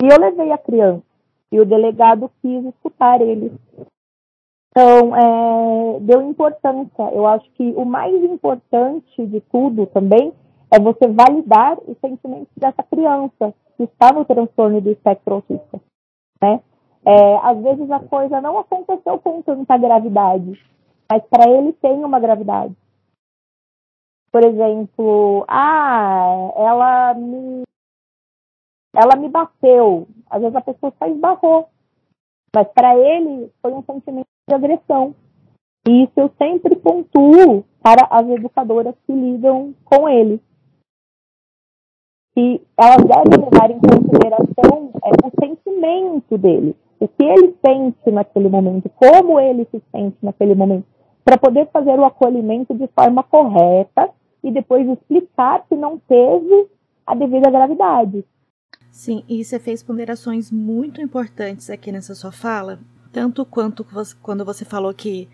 E 0.02 0.06
eu 0.06 0.18
levei 0.18 0.50
a 0.52 0.58
criança, 0.58 1.02
e 1.52 1.60
o 1.60 1.66
delegado 1.66 2.30
quis 2.42 2.64
escutar 2.66 3.20
ele. 3.20 3.52
Então, 4.76 5.16
é, 5.16 6.00
deu 6.00 6.20
importância. 6.28 7.02
Eu 7.12 7.26
acho 7.26 7.50
que 7.52 7.72
o 7.76 7.84
mais 7.86 8.14
importante 8.22 9.26
de 9.26 9.40
tudo 9.40 9.86
também 9.86 10.34
é 10.70 10.78
você 10.78 11.06
validar 11.08 11.78
os 11.86 11.96
sentimentos 11.98 12.52
dessa 12.56 12.82
criança 12.82 13.54
que 13.76 13.84
está 13.84 14.12
no 14.12 14.24
transtorno 14.24 14.80
do 14.80 14.90
espectro 14.90 15.36
autista. 15.36 15.80
Né? 16.42 16.60
É, 17.06 17.36
às 17.38 17.58
vezes 17.62 17.90
a 17.90 18.00
coisa 18.00 18.40
não 18.40 18.58
aconteceu 18.58 19.18
com 19.18 19.40
tanta 19.40 19.78
gravidade, 19.78 20.60
mas 21.10 21.22
para 21.24 21.48
ele 21.48 21.72
tem 21.74 22.04
uma 22.04 22.20
gravidade 22.20 22.74
por 24.36 24.44
exemplo, 24.44 25.46
ah, 25.48 26.52
ela 26.56 27.14
me, 27.14 27.62
ela 28.94 29.16
me 29.16 29.30
bateu. 29.30 30.06
Às 30.28 30.42
vezes 30.42 30.54
a 30.54 30.60
pessoa 30.60 30.92
só 30.98 31.06
esbarrou. 31.06 31.70
Mas 32.54 32.68
para 32.68 32.94
ele 32.98 33.50
foi 33.62 33.72
um 33.72 33.82
sentimento 33.82 34.28
de 34.48 34.54
agressão. 34.54 35.14
E 35.88 36.04
isso 36.04 36.12
eu 36.16 36.30
sempre 36.38 36.76
pontuo 36.76 37.64
para 37.82 38.06
as 38.10 38.28
educadoras 38.28 38.94
que 39.06 39.12
lidam 39.12 39.74
com 39.84 40.08
ele. 40.08 40.40
E 42.36 42.60
elas 42.76 43.04
devem 43.04 43.44
levar 43.44 43.70
em 43.70 43.80
consideração 43.80 44.90
é, 45.02 45.10
o 45.26 45.40
sentimento 45.40 46.36
dele, 46.36 46.76
o 47.00 47.08
que 47.08 47.24
ele 47.24 47.56
sente 47.64 48.10
naquele 48.10 48.48
momento, 48.48 48.90
como 48.90 49.40
ele 49.40 49.66
se 49.70 49.82
sente 49.90 50.18
naquele 50.22 50.54
momento, 50.54 50.84
para 51.24 51.38
poder 51.38 51.68
fazer 51.70 51.98
o 51.98 52.04
acolhimento 52.04 52.74
de 52.74 52.86
forma 52.88 53.22
correta 53.22 54.10
e 54.42 54.50
depois 54.50 54.86
explicar 54.88 55.64
que 55.66 55.74
não 55.74 55.98
teve 55.98 56.68
a 57.06 57.14
devida 57.14 57.50
gravidade. 57.50 58.24
Sim, 58.90 59.24
e 59.28 59.44
você 59.44 59.58
fez 59.58 59.82
ponderações 59.82 60.50
muito 60.50 61.00
importantes 61.00 61.70
aqui 61.70 61.90
nessa 61.90 62.14
sua 62.14 62.32
fala, 62.32 62.78
tanto 63.16 63.46
quanto 63.46 63.82
quando 64.20 64.44
você 64.44 64.62
falou 64.62 64.92
que 64.92 65.26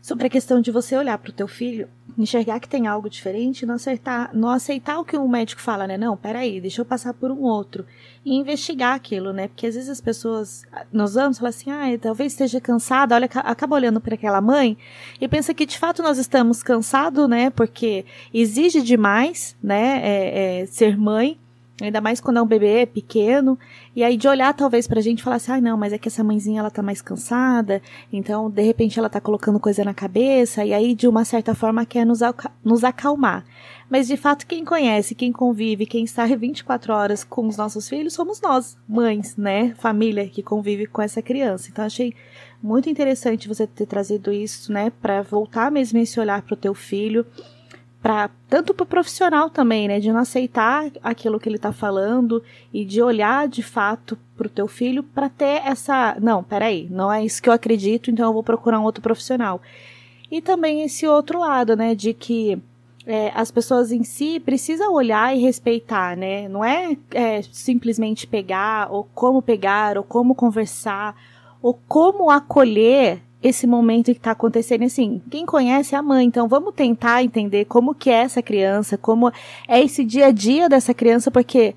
sobre 0.00 0.28
a 0.28 0.30
questão 0.30 0.60
de 0.60 0.70
você 0.70 0.96
olhar 0.96 1.18
para 1.18 1.30
o 1.30 1.32
teu 1.32 1.48
filho, 1.48 1.88
enxergar 2.16 2.60
que 2.60 2.68
tem 2.68 2.86
algo 2.86 3.10
diferente, 3.10 3.66
não 3.66 3.74
aceitar, 3.74 4.30
não 4.32 4.50
aceitar 4.50 5.00
o 5.00 5.04
que 5.04 5.16
o 5.16 5.26
médico 5.26 5.60
fala, 5.60 5.84
né? 5.84 5.98
Não, 5.98 6.16
peraí, 6.16 6.60
deixa 6.60 6.80
eu 6.80 6.84
passar 6.84 7.12
por 7.12 7.32
um 7.32 7.40
outro 7.40 7.84
e 8.24 8.36
investigar 8.36 8.94
aquilo, 8.94 9.32
né? 9.32 9.48
Porque 9.48 9.66
às 9.66 9.74
vezes 9.74 9.90
as 9.90 10.00
pessoas, 10.00 10.64
nós 10.92 11.14
vamos 11.14 11.38
falar 11.38 11.48
assim, 11.48 11.72
ah, 11.72 11.86
talvez 12.00 12.34
esteja 12.34 12.60
cansada, 12.60 13.16
olha, 13.16 13.28
acaba 13.34 13.74
olhando 13.74 14.00
para 14.00 14.14
aquela 14.14 14.40
mãe 14.40 14.78
e 15.20 15.26
pensa 15.26 15.52
que 15.52 15.66
de 15.66 15.76
fato 15.76 16.04
nós 16.04 16.18
estamos 16.18 16.62
cansados, 16.62 17.28
né? 17.28 17.50
Porque 17.50 18.04
exige 18.32 18.80
demais, 18.80 19.56
né? 19.60 20.00
É, 20.04 20.60
é, 20.60 20.66
ser 20.66 20.96
mãe 20.96 21.36
Ainda 21.80 22.00
mais 22.00 22.20
quando 22.20 22.36
é 22.36 22.42
um 22.42 22.46
bebê 22.46 22.86
pequeno. 22.86 23.58
E 23.96 24.04
aí 24.04 24.16
de 24.16 24.28
olhar 24.28 24.54
talvez 24.54 24.86
pra 24.86 25.00
gente 25.00 25.22
falar 25.22 25.36
assim, 25.36 25.52
ah, 25.52 25.60
não, 25.60 25.76
mas 25.76 25.92
é 25.92 25.98
que 25.98 26.06
essa 26.06 26.22
mãezinha 26.22 26.60
ela 26.60 26.70
tá 26.70 26.82
mais 26.82 27.02
cansada, 27.02 27.82
então 28.12 28.48
de 28.48 28.62
repente 28.62 28.98
ela 28.98 29.08
tá 29.08 29.20
colocando 29.20 29.58
coisa 29.58 29.82
na 29.84 29.92
cabeça, 29.92 30.64
e 30.64 30.72
aí 30.72 30.94
de 30.94 31.08
uma 31.08 31.24
certa 31.24 31.54
forma 31.54 31.84
quer 31.84 32.06
nos, 32.06 32.20
nos 32.64 32.84
acalmar. 32.84 33.44
Mas 33.90 34.06
de 34.06 34.16
fato 34.16 34.46
quem 34.46 34.64
conhece, 34.64 35.14
quem 35.14 35.32
convive, 35.32 35.84
quem 35.84 36.04
está 36.04 36.24
24 36.34 36.92
horas 36.92 37.24
com 37.24 37.46
os 37.48 37.56
nossos 37.56 37.88
filhos 37.88 38.14
somos 38.14 38.40
nós, 38.40 38.76
mães, 38.88 39.36
né? 39.36 39.74
Família 39.78 40.28
que 40.28 40.42
convive 40.42 40.86
com 40.86 41.02
essa 41.02 41.20
criança. 41.20 41.68
Então 41.70 41.84
achei 41.84 42.14
muito 42.62 42.88
interessante 42.88 43.48
você 43.48 43.66
ter 43.66 43.86
trazido 43.86 44.32
isso, 44.32 44.72
né, 44.72 44.90
para 45.02 45.20
voltar 45.22 45.70
mesmo 45.70 45.98
esse 45.98 46.18
olhar 46.18 46.40
pro 46.40 46.56
teu 46.56 46.72
filho 46.72 47.26
para 48.04 48.28
tanto 48.50 48.74
para 48.74 48.84
o 48.84 48.86
profissional 48.86 49.48
também, 49.48 49.88
né, 49.88 49.98
de 49.98 50.12
não 50.12 50.20
aceitar 50.20 50.90
aquilo 51.02 51.40
que 51.40 51.48
ele 51.48 51.56
está 51.56 51.72
falando 51.72 52.44
e 52.70 52.84
de 52.84 53.00
olhar 53.00 53.48
de 53.48 53.62
fato 53.62 54.18
para 54.36 54.46
o 54.46 54.50
teu 54.50 54.68
filho 54.68 55.02
para 55.02 55.30
ter 55.30 55.62
essa, 55.64 56.14
não, 56.20 56.44
peraí, 56.44 56.86
não 56.90 57.10
é 57.10 57.24
isso 57.24 57.42
que 57.42 57.48
eu 57.48 57.52
acredito, 57.54 58.10
então 58.10 58.26
eu 58.26 58.32
vou 58.34 58.42
procurar 58.42 58.78
um 58.78 58.82
outro 58.82 59.00
profissional. 59.00 59.62
E 60.30 60.42
também 60.42 60.82
esse 60.82 61.06
outro 61.06 61.38
lado, 61.38 61.74
né, 61.74 61.94
de 61.94 62.12
que 62.12 62.58
é, 63.06 63.32
as 63.34 63.50
pessoas 63.50 63.90
em 63.90 64.04
si 64.04 64.38
precisam 64.38 64.92
olhar 64.92 65.34
e 65.34 65.40
respeitar, 65.40 66.14
né? 66.14 66.46
Não 66.48 66.62
é, 66.62 66.96
é 67.10 67.40
simplesmente 67.52 68.26
pegar, 68.26 68.90
ou 68.90 69.08
como 69.14 69.40
pegar, 69.40 69.96
ou 69.96 70.04
como 70.04 70.34
conversar, 70.34 71.14
ou 71.62 71.78
como 71.88 72.30
acolher 72.30 73.22
esse 73.44 73.66
momento 73.66 74.06
que 74.06 74.12
está 74.12 74.30
acontecendo. 74.30 74.84
Assim, 74.84 75.20
quem 75.30 75.44
conhece 75.44 75.94
é 75.94 75.98
a 75.98 76.02
mãe, 76.02 76.24
então 76.24 76.48
vamos 76.48 76.74
tentar 76.74 77.22
entender 77.22 77.66
como 77.66 77.94
que 77.94 78.08
é 78.08 78.22
essa 78.22 78.42
criança, 78.42 78.96
como 78.96 79.30
é 79.68 79.80
esse 79.80 80.02
dia 80.02 80.28
a 80.28 80.32
dia 80.32 80.66
dessa 80.66 80.94
criança, 80.94 81.30
porque 81.30 81.74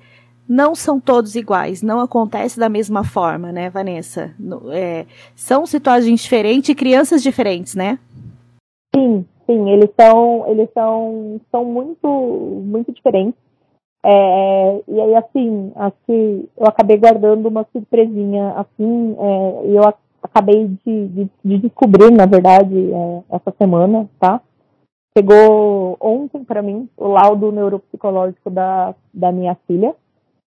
não 0.48 0.74
são 0.74 0.98
todos 0.98 1.36
iguais, 1.36 1.82
não 1.82 2.00
acontece 2.00 2.58
da 2.58 2.70
mesma 2.70 3.04
forma, 3.04 3.52
né, 3.52 3.68
Vanessa? 3.68 4.34
É, 4.72 5.04
são 5.36 5.66
situações 5.66 6.22
diferentes 6.22 6.70
e 6.70 6.74
crianças 6.74 7.22
diferentes, 7.22 7.74
né? 7.74 7.98
Sim, 8.96 9.26
sim, 9.44 9.68
eles 9.68 9.90
são, 10.00 10.48
eles 10.48 10.70
são, 10.72 11.38
são 11.50 11.66
muito, 11.66 12.08
muito 12.08 12.90
diferentes. 12.92 13.38
É, 14.02 14.80
e 14.88 15.00
aí, 15.00 15.14
assim, 15.16 15.70
acho 15.76 15.96
que 16.06 16.48
eu 16.56 16.66
acabei 16.66 16.96
guardando 16.96 17.46
uma 17.46 17.66
surpresinha, 17.70 18.52
assim, 18.52 19.16
é, 19.18 19.66
e 19.66 19.76
eu 19.76 19.82
acabei 20.38 20.68
de, 20.86 21.08
de, 21.08 21.30
de 21.44 21.58
descobrir, 21.58 22.10
na 22.12 22.26
verdade, 22.26 22.92
é, 22.92 23.22
essa 23.30 23.52
semana, 23.58 24.08
tá? 24.20 24.40
Chegou 25.16 25.96
ontem 26.00 26.44
para 26.44 26.62
mim 26.62 26.88
o 26.96 27.08
laudo 27.08 27.50
neuropsicológico 27.50 28.50
da, 28.50 28.94
da 29.12 29.32
minha 29.32 29.56
filha. 29.66 29.94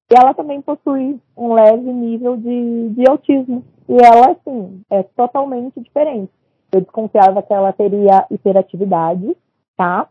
E 0.10 0.16
ela 0.18 0.34
também 0.34 0.62
possui 0.62 1.20
um 1.36 1.54
leve 1.54 1.92
nível 1.92 2.38
de, 2.38 2.90
de 2.90 3.10
autismo. 3.10 3.64
E 3.88 3.96
ela, 3.96 4.32
assim, 4.32 4.82
é 4.90 5.04
totalmente 5.04 5.80
diferente. 5.80 6.32
Eu 6.72 6.82
desconfiava 6.82 7.42
que 7.42 7.54
ela 7.54 7.74
teria 7.74 8.26
hiperatividade, 8.30 9.36
tá? 9.76 10.08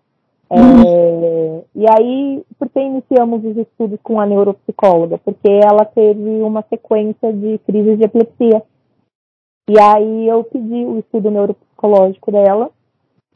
É, 0.52 1.64
e 1.76 1.86
aí, 1.88 2.42
por 2.58 2.68
que 2.68 2.80
iniciamos 2.80 3.44
os 3.44 3.56
estudos 3.56 4.00
com 4.02 4.20
a 4.20 4.26
neuropsicóloga? 4.26 5.16
Porque 5.18 5.48
ela 5.48 5.84
teve 5.84 6.42
uma 6.42 6.62
sequência 6.68 7.32
de 7.32 7.58
crises 7.58 7.98
de 7.98 8.04
epilepsia. 8.04 8.62
E 9.68 9.78
aí 9.78 10.28
eu 10.28 10.44
pedi 10.44 10.84
o 10.84 10.98
estudo 10.98 11.30
neuropsicológico 11.30 12.32
dela. 12.32 12.70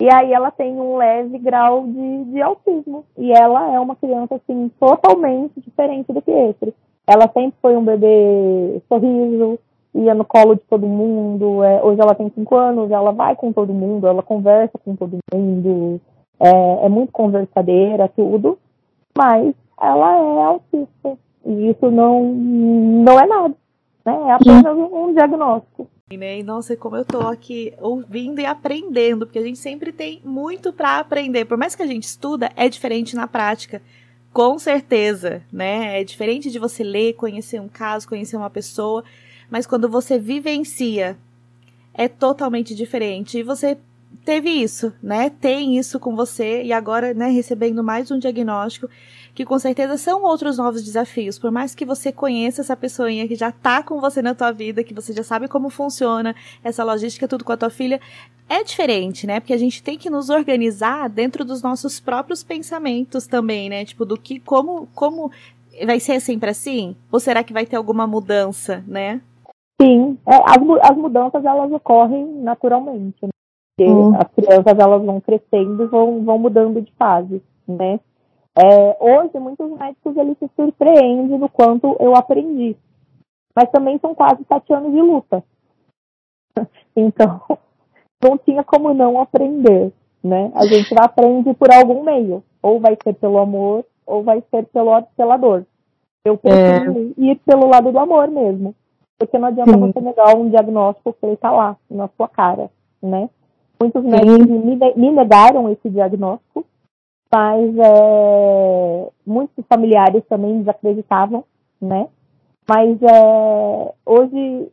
E 0.00 0.12
aí 0.12 0.32
ela 0.32 0.50
tem 0.50 0.72
um 0.74 0.96
leve 0.96 1.38
grau 1.38 1.87
de, 1.87 2.24
de 2.24 2.42
autismo. 2.42 3.04
E 3.16 3.32
ela 3.32 3.72
é 3.72 3.78
uma 3.78 3.94
criança, 3.94 4.34
assim, 4.34 4.70
totalmente 4.80 5.60
diferente 5.60 6.12
do 6.12 6.20
que 6.20 6.30
esse. 6.30 6.74
Ela 7.06 7.30
sempre 7.32 7.54
foi 7.60 7.76
um 7.76 7.84
bebê 7.84 8.82
sorriso, 8.88 9.58
ia 9.94 10.14
no 10.14 10.24
colo 10.24 10.56
de 10.56 10.62
todo 10.62 10.87
mundo. 10.87 11.62
É, 11.62 11.82
hoje 11.82 12.00
ela 12.00 12.14
tem 12.14 12.30
cinco 12.34 12.56
anos, 12.56 12.90
ela 12.90 13.12
vai 13.12 13.37
com 13.37 13.52
todo 13.52 13.72
mundo, 13.72 14.06
ela 14.06 14.22
conversa 14.22 14.78
com 14.84 14.96
todo 14.96 15.18
mundo. 15.32 16.00
É, 16.40 16.87
é 16.87 16.88
muito 16.88 17.12
conversadeira, 17.12 18.08
tudo. 18.08 18.58
Mas 19.16 19.54
ela 19.80 20.16
é 20.16 20.44
autista. 20.44 21.18
E 21.46 21.70
isso 21.70 21.90
não, 21.90 22.24
não 22.24 23.20
é 23.20 23.26
nada. 23.26 23.54
Né? 24.04 24.18
É 24.26 24.32
apenas 24.32 24.76
um 24.76 25.12
diagnóstico. 25.12 25.87
Né? 26.12 26.40
E 26.40 26.42
nossa, 26.42 26.76
como 26.76 26.96
eu 26.96 27.04
tô 27.04 27.20
aqui 27.20 27.72
ouvindo 27.80 28.38
e 28.38 28.44
aprendendo, 28.44 29.24
porque 29.26 29.38
a 29.38 29.42
gente 29.42 29.58
sempre 29.58 29.90
tem 29.90 30.20
muito 30.22 30.70
para 30.70 30.98
aprender. 30.98 31.46
Por 31.46 31.56
mais 31.56 31.74
que 31.74 31.82
a 31.82 31.86
gente 31.86 32.04
estuda, 32.04 32.52
é 32.54 32.68
diferente 32.68 33.16
na 33.16 33.26
prática. 33.26 33.80
Com 34.30 34.58
certeza, 34.58 35.42
né? 35.50 35.98
É 36.00 36.04
diferente 36.04 36.50
de 36.50 36.58
você 36.58 36.84
ler, 36.84 37.14
conhecer 37.14 37.58
um 37.58 37.68
caso, 37.68 38.06
conhecer 38.06 38.36
uma 38.36 38.50
pessoa, 38.50 39.02
mas 39.50 39.66
quando 39.66 39.88
você 39.88 40.18
vivencia, 40.18 41.16
é 41.94 42.06
totalmente 42.06 42.74
diferente. 42.74 43.38
E 43.38 43.42
você 43.42 43.78
teve 44.26 44.50
isso, 44.50 44.92
né? 45.02 45.30
Tem 45.30 45.78
isso 45.78 45.98
com 45.98 46.14
você 46.14 46.62
e 46.62 46.72
agora, 46.72 47.14
né, 47.14 47.28
recebendo 47.28 47.82
mais 47.82 48.10
um 48.10 48.18
diagnóstico 48.18 48.90
que 49.35 49.44
com 49.44 49.59
certeza 49.59 49.97
são 49.97 50.23
outros 50.23 50.59
novos 50.59 50.83
desafios. 50.83 51.38
Por 51.38 51.51
mais 51.51 51.75
que 51.75 51.85
você 51.85 52.12
conheça 52.12 52.61
essa 52.61 52.77
pessoinha 52.77 53.27
que 53.27 53.35
já 53.35 53.51
tá 53.51 53.83
com 53.83 54.01
você 54.01 54.23
na 54.23 54.35
tua 54.35 54.53
vida, 54.53 54.85
que 54.85 54.94
você 54.94 55.12
já 55.12 55.25
sabe 55.25 55.49
como 55.49 55.68
funciona 55.68 56.37
essa 56.62 56.85
logística 56.85 57.27
tudo 57.27 57.44
com 57.44 57.53
a 57.53 57.57
tua 57.57 57.70
filha, 57.70 58.01
é 58.49 58.62
diferente, 58.62 59.27
né? 59.27 59.40
Porque 59.40 59.53
a 59.53 59.59
gente 59.59 59.83
tem 59.83 59.99
que 59.99 60.09
nos 60.09 60.31
organizar 60.31 61.09
dentro 61.09 61.44
dos 61.44 61.62
nossos 61.62 61.99
próprios 61.99 62.44
pensamentos 62.44 63.27
também, 63.27 63.68
né? 63.68 63.85
Tipo, 63.85 64.05
do 64.05 64.16
que 64.16 64.38
como 64.38 64.87
como 64.94 65.33
vai 65.85 65.99
ser 65.99 66.20
sempre 66.20 66.51
assim? 66.51 66.94
Ou 67.11 67.18
será 67.18 67.42
que 67.42 67.53
vai 67.53 67.66
ter 67.66 67.77
alguma 67.77 68.07
mudança, 68.07 68.85
né? 68.87 69.20
Sim, 69.83 70.16
é, 70.27 70.35
as, 70.37 70.90
as 70.90 70.97
mudanças 70.97 71.44
elas 71.44 71.73
ocorrem 71.73 72.25
naturalmente, 72.42 73.16
né? 73.23 73.31
Porque 73.77 73.90
hum. 73.90 74.14
as 74.14 74.29
crianças 74.33 74.79
elas 74.79 75.05
vão 75.05 75.20
crescendo 75.20 75.83
e 75.83 75.87
vão, 75.87 76.23
vão 76.23 76.38
mudando 76.38 76.81
de 76.81 76.92
fase, 76.92 77.42
né? 77.66 77.99
É, 78.56 78.96
hoje, 79.00 79.36
muitos 79.40 79.68
médicos 79.78 80.16
eles 80.16 80.38
se 80.38 80.48
surpreendem 80.54 81.38
no 81.38 81.48
quanto 81.48 81.96
eu 81.98 82.14
aprendi. 82.14 82.76
Mas 83.54 83.70
também 83.70 83.98
são 83.98 84.14
quase 84.14 84.44
sete 84.44 84.72
anos 84.72 84.92
de 84.92 85.00
luta. 85.00 85.42
Então, 86.96 87.40
não 88.22 88.38
tinha 88.38 88.62
como 88.62 88.94
não 88.94 89.20
aprender, 89.20 89.92
né? 90.22 90.52
A 90.54 90.64
gente 90.64 90.94
aprende 90.96 91.52
por 91.54 91.68
algum 91.72 92.04
meio. 92.04 92.40
Ou 92.62 92.78
vai 92.78 92.96
ser 93.02 93.14
pelo 93.14 93.38
amor, 93.38 93.84
ou 94.06 94.22
vai 94.22 94.40
ser 94.48 94.64
pelo, 94.66 95.02
pela 95.16 95.36
dor. 95.36 95.66
Eu 96.24 96.38
prefiro 96.38 97.12
é. 97.18 97.20
ir 97.20 97.36
pelo 97.44 97.66
lado 97.66 97.90
do 97.90 97.98
amor 97.98 98.28
mesmo. 98.28 98.76
Porque 99.18 99.36
não 99.36 99.48
adianta 99.48 99.72
Sim. 99.72 99.80
você 99.80 100.00
negar 100.00 100.36
um 100.36 100.48
diagnóstico 100.48 101.12
que 101.14 101.26
ele 101.26 101.34
está 101.34 101.50
lá, 101.50 101.76
na 101.90 102.08
sua 102.16 102.28
cara, 102.28 102.70
né? 103.02 103.28
Muitos 103.80 104.04
médicos 104.04 104.46
me, 104.46 104.76
me 104.94 105.10
negaram 105.10 105.68
esse 105.68 105.90
diagnóstico 105.90 106.64
mas 107.32 107.76
é, 107.78 109.10
muitos 109.26 109.64
familiares 109.66 110.24
também 110.28 110.58
desacreditavam, 110.58 111.44
né? 111.80 112.08
Mas 112.68 113.02
é, 113.02 113.92
hoje 114.06 114.68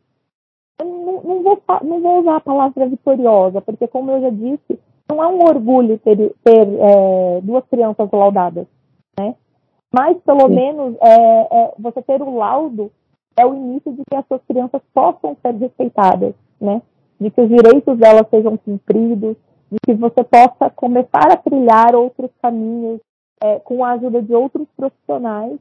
eu 0.79 0.85
não, 0.85 1.21
não, 1.21 1.43
vou, 1.43 1.61
não 1.83 2.01
vou 2.01 2.19
usar 2.21 2.37
a 2.37 2.41
palavra 2.41 2.87
vitoriosa, 2.87 3.61
porque 3.61 3.87
como 3.87 4.11
eu 4.11 4.21
já 4.21 4.29
disse, 4.29 4.79
não 5.09 5.23
é 5.23 5.27
um 5.27 5.43
orgulho 5.43 5.99
ter, 5.99 6.17
ter 6.43 6.67
é, 6.67 7.41
duas 7.41 7.65
crianças 7.65 8.09
laudadas, 8.11 8.65
né? 9.19 9.35
Mas 9.93 10.17
pelo 10.19 10.47
Sim. 10.47 10.55
menos 10.55 10.95
é, 11.01 11.63
é, 11.63 11.73
você 11.77 12.01
ter 12.01 12.21
o 12.21 12.37
laudo 12.37 12.91
é 13.37 13.45
o 13.45 13.53
início 13.53 13.91
de 13.91 14.03
que 14.09 14.15
as 14.15 14.25
suas 14.27 14.41
crianças 14.47 14.81
possam 14.93 15.35
ser 15.41 15.53
respeitadas, 15.55 16.33
né? 16.59 16.81
De 17.19 17.29
que 17.29 17.41
os 17.41 17.49
direitos 17.49 17.97
delas 17.97 18.27
sejam 18.29 18.57
cumpridos, 18.57 19.35
de 19.71 19.77
que 19.85 19.93
você 19.93 20.23
possa 20.23 20.69
começar 20.69 21.31
a 21.31 21.37
trilhar 21.37 21.95
outros 21.95 22.29
caminhos 22.41 22.99
é, 23.41 23.59
com 23.59 23.83
a 23.83 23.91
ajuda 23.91 24.21
de 24.21 24.33
outros 24.33 24.67
profissionais, 24.75 25.57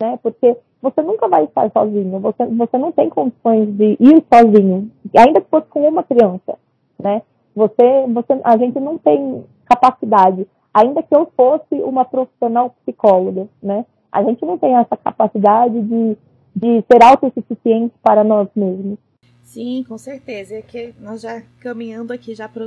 né? 0.00 0.18
Porque 0.22 0.56
você 0.80 1.02
nunca 1.02 1.28
vai 1.28 1.44
estar 1.44 1.70
sozinho, 1.70 2.18
você, 2.20 2.46
você 2.46 2.78
não 2.78 2.90
tem 2.90 3.10
condições 3.10 3.68
de 3.76 3.96
ir 4.00 4.24
sozinho, 4.32 4.90
ainda 5.16 5.40
que 5.40 5.50
fosse 5.50 5.66
com 5.68 5.86
uma 5.86 6.02
criança, 6.02 6.58
né? 6.98 7.22
Você, 7.54 8.06
você, 8.08 8.40
a 8.42 8.56
gente 8.56 8.80
não 8.80 8.96
tem 8.96 9.44
capacidade, 9.66 10.46
ainda 10.72 11.02
que 11.02 11.14
eu 11.14 11.30
fosse 11.36 11.74
uma 11.82 12.04
profissional 12.04 12.74
psicóloga, 12.80 13.46
né? 13.62 13.84
A 14.10 14.22
gente 14.22 14.44
não 14.44 14.56
tem 14.56 14.74
essa 14.74 14.96
capacidade 14.96 15.80
de, 15.82 16.16
de 16.56 16.84
ser 16.90 17.02
autossuficiente 17.04 17.94
para 18.02 18.24
nós 18.24 18.48
mesmos. 18.56 18.98
Sim, 19.50 19.84
com 19.88 19.98
certeza. 19.98 20.54
É 20.54 20.62
que 20.62 20.94
nós 21.00 21.22
já 21.22 21.42
caminhando 21.58 22.12
aqui 22.12 22.36
já 22.36 22.48
para 22.48 22.64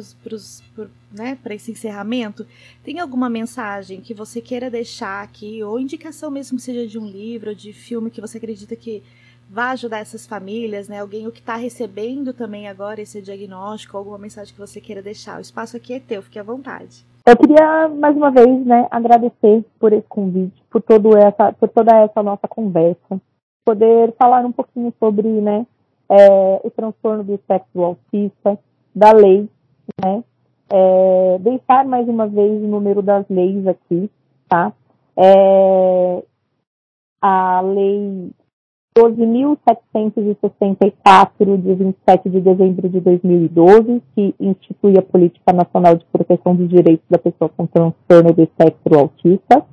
né, 1.14 1.38
esse 1.52 1.72
encerramento, 1.72 2.46
tem 2.84 3.00
alguma 3.00 3.30
mensagem 3.30 4.02
que 4.02 4.14
você 4.14 4.42
queira 4.42 4.70
deixar 4.70 5.24
aqui, 5.24 5.64
ou 5.64 5.80
indicação 5.80 6.30
mesmo 6.30 6.60
seja 6.60 6.86
de 6.86 7.00
um 7.00 7.08
livro, 7.08 7.56
de 7.56 7.72
filme 7.72 8.12
que 8.12 8.20
você 8.20 8.38
acredita 8.38 8.76
que 8.76 9.02
vai 9.50 9.72
ajudar 9.72 10.00
essas 10.00 10.28
famílias, 10.28 10.90
né? 10.90 11.00
Alguém 11.00 11.26
o 11.26 11.32
que 11.32 11.40
está 11.40 11.56
recebendo 11.56 12.34
também 12.34 12.68
agora 12.68 13.00
esse 13.00 13.22
diagnóstico, 13.22 13.96
alguma 13.96 14.18
mensagem 14.18 14.54
que 14.54 14.60
você 14.60 14.82
queira 14.82 15.02
deixar. 15.02 15.38
O 15.38 15.42
espaço 15.42 15.78
aqui 15.78 15.94
é 15.94 16.02
teu, 16.02 16.22
fique 16.22 16.38
à 16.38 16.44
vontade. 16.44 17.06
Eu 17.26 17.38
queria 17.38 17.88
mais 17.88 18.14
uma 18.18 18.30
vez, 18.30 18.66
né, 18.66 18.90
agradecer 18.92 19.64
por 19.80 19.94
esse 19.94 20.08
convite, 20.10 20.62
por 20.70 20.82
todo 20.82 21.16
essa, 21.16 21.54
por 21.54 21.70
toda 21.70 21.96
essa 22.02 22.22
nossa 22.22 22.46
conversa, 22.46 23.22
poder 23.64 24.14
falar 24.18 24.46
um 24.46 24.52
pouquinho 24.52 24.94
sobre, 25.00 25.30
né, 25.30 25.66
é, 26.14 26.62
o 26.64 26.70
transtorno 26.70 27.24
do 27.24 27.34
espectro 27.34 27.84
autista, 27.84 28.60
da 28.94 29.12
lei, 29.12 29.50
né? 30.04 30.24
É, 30.72 31.40
deixar 31.40 31.86
mais 31.86 32.08
uma 32.08 32.28
vez 32.28 32.62
o 32.62 32.68
número 32.68 33.02
das 33.02 33.28
leis 33.30 33.66
aqui, 33.66 34.12
tá? 34.48 34.72
É, 35.18 36.24
a 37.20 37.62
lei 37.62 38.30
12.764, 38.96 41.58
de 41.58 41.74
27 41.74 42.30
de 42.30 42.42
dezembro 42.42 42.88
de 42.88 43.00
2012, 43.00 44.04
que 44.14 44.36
institui 44.40 44.96
a 45.00 45.02
Política 45.02 45.52
Nacional 45.52 45.96
de 45.96 46.06
Proteção 46.06 46.56
dos 46.56 46.70
Direitos 46.70 47.04
da 47.10 47.18
Pessoa 47.18 47.50
com 47.50 47.66
Transtorno 47.66 48.32
do 48.34 48.44
Espectro 48.44 49.00
Autista, 49.00 49.66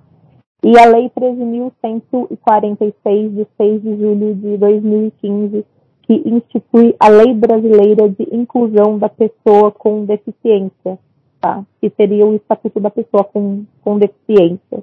e 0.65 0.79
a 0.79 0.87
Lei 0.87 1.11
13.146, 1.11 3.29
de 3.29 3.47
6 3.59 3.83
de 3.83 3.95
julho 3.97 4.35
de 4.35 4.57
2015, 4.57 5.67
que 6.11 6.29
institui 6.29 6.97
a 6.99 7.09
Lei 7.09 7.33
Brasileira 7.33 8.09
de 8.09 8.25
Inclusão 8.35 8.99
da 8.99 9.09
Pessoa 9.09 9.71
com 9.71 10.05
Deficiência, 10.05 10.99
tá? 11.41 11.65
que 11.81 11.89
seria 11.91 12.27
o 12.27 12.35
Estatuto 12.35 12.81
da 12.81 12.91
Pessoa 12.91 13.23
com, 13.23 13.65
com 13.81 13.97
Deficiência. 13.97 14.83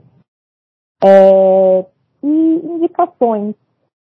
É, 1.04 1.86
e 2.24 2.28
indicações. 2.28 3.56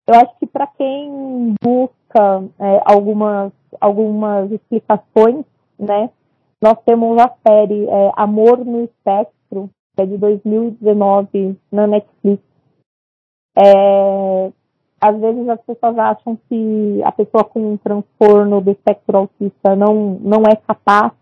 Eu 0.08 0.16
acho 0.20 0.38
que 0.38 0.46
para 0.46 0.68
quem 0.68 1.56
busca 1.60 2.44
é, 2.60 2.82
algumas, 2.86 3.52
algumas 3.82 4.52
explicações, 4.52 5.44
né, 5.80 6.12
nós 6.62 6.78
temos 6.86 7.18
a 7.18 7.34
série 7.48 7.86
é, 7.88 8.12
Amor 8.16 8.64
no 8.64 8.84
Espectro, 8.84 9.68
que 9.96 10.04
é 10.04 10.06
de 10.06 10.16
2019 10.16 11.58
na 11.72 11.88
Netflix. 11.88 12.44
É, 13.58 14.52
às 15.02 15.20
vezes 15.20 15.48
as 15.48 15.62
pessoas 15.62 15.98
acham 15.98 16.38
que 16.48 17.02
a 17.04 17.12
pessoa 17.12 17.44
com 17.44 17.74
um 17.74 17.78
transtorno 17.78 18.62
do 18.62 18.72
espectro 18.72 19.18
autista 19.18 19.76
não, 19.76 20.20
não 20.22 20.44
é 20.44 20.56
capaz. 20.56 21.14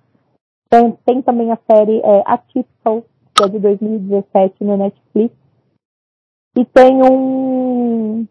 Tem, 0.70 0.92
tem 1.06 1.22
também 1.22 1.52
a 1.52 1.60
série 1.70 2.00
é, 2.00 2.24
Atypical, 2.26 3.06
que 3.34 3.44
é 3.44 3.48
de 3.48 3.60
2017 3.60 4.64
no 4.64 4.78
Netflix. 4.78 5.36
E 6.58 6.66
tem 6.66 7.02
um 7.04 8.26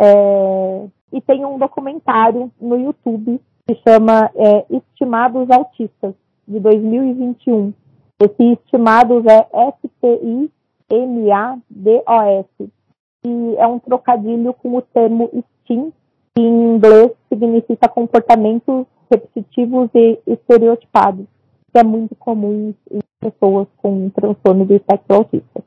é, 0.00 0.88
e 1.12 1.20
tem 1.20 1.44
um 1.44 1.58
documentário 1.58 2.50
no 2.60 2.76
YouTube 2.76 3.40
que 3.66 3.74
chama 3.86 4.30
é, 4.34 4.66
Estimados 4.70 5.50
Autistas, 5.50 6.14
de 6.46 6.58
2021. 6.60 7.72
Esse 8.20 8.52
Estimados 8.52 9.24
é 9.26 9.46
S-T-I-M-A-D-O-S 9.52 10.48
que 13.22 13.56
é 13.56 13.66
um 13.66 13.78
trocadilho 13.78 14.54
com 14.54 14.76
o 14.76 14.82
termo 14.82 15.30
STEAM, 15.64 15.92
que 16.34 16.42
em 16.42 16.76
inglês 16.76 17.12
significa 17.28 17.88
comportamentos 17.88 18.86
repetitivos 19.10 19.90
e 19.94 20.18
estereotipados, 20.26 21.26
que 21.72 21.78
é 21.78 21.82
muito 21.82 22.14
comum 22.14 22.74
em 22.90 23.00
pessoas 23.20 23.66
com 23.78 24.10
transtorno 24.10 24.64
do 24.64 24.74
espectro 24.74 25.16
autista. 25.16 25.62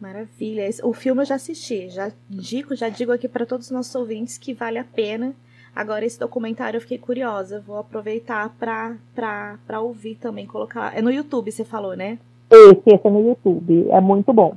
Maravilha. 0.00 0.68
O 0.82 0.92
filme 0.92 1.22
eu 1.22 1.26
já 1.26 1.36
assisti, 1.36 1.88
já 1.88 2.12
digo, 2.28 2.74
já 2.74 2.88
digo 2.88 3.12
aqui 3.12 3.28
para 3.28 3.46
todos 3.46 3.66
os 3.66 3.72
nossos 3.72 3.94
ouvintes 3.94 4.36
que 4.36 4.52
vale 4.52 4.78
a 4.78 4.84
pena. 4.84 5.34
Agora 5.74 6.04
esse 6.04 6.20
documentário 6.20 6.76
eu 6.76 6.80
fiquei 6.80 6.98
curiosa, 6.98 7.60
vou 7.60 7.78
aproveitar 7.78 8.54
para 8.58 9.80
ouvir 9.80 10.16
também, 10.16 10.46
colocar. 10.46 10.96
É 10.96 11.02
no 11.02 11.10
YouTube, 11.10 11.50
você 11.50 11.64
falou, 11.64 11.96
né? 11.96 12.18
Esse, 12.50 12.82
esse 12.86 13.06
é 13.06 13.10
no 13.10 13.26
YouTube, 13.28 13.88
é 13.90 14.00
muito 14.00 14.32
bom. 14.32 14.56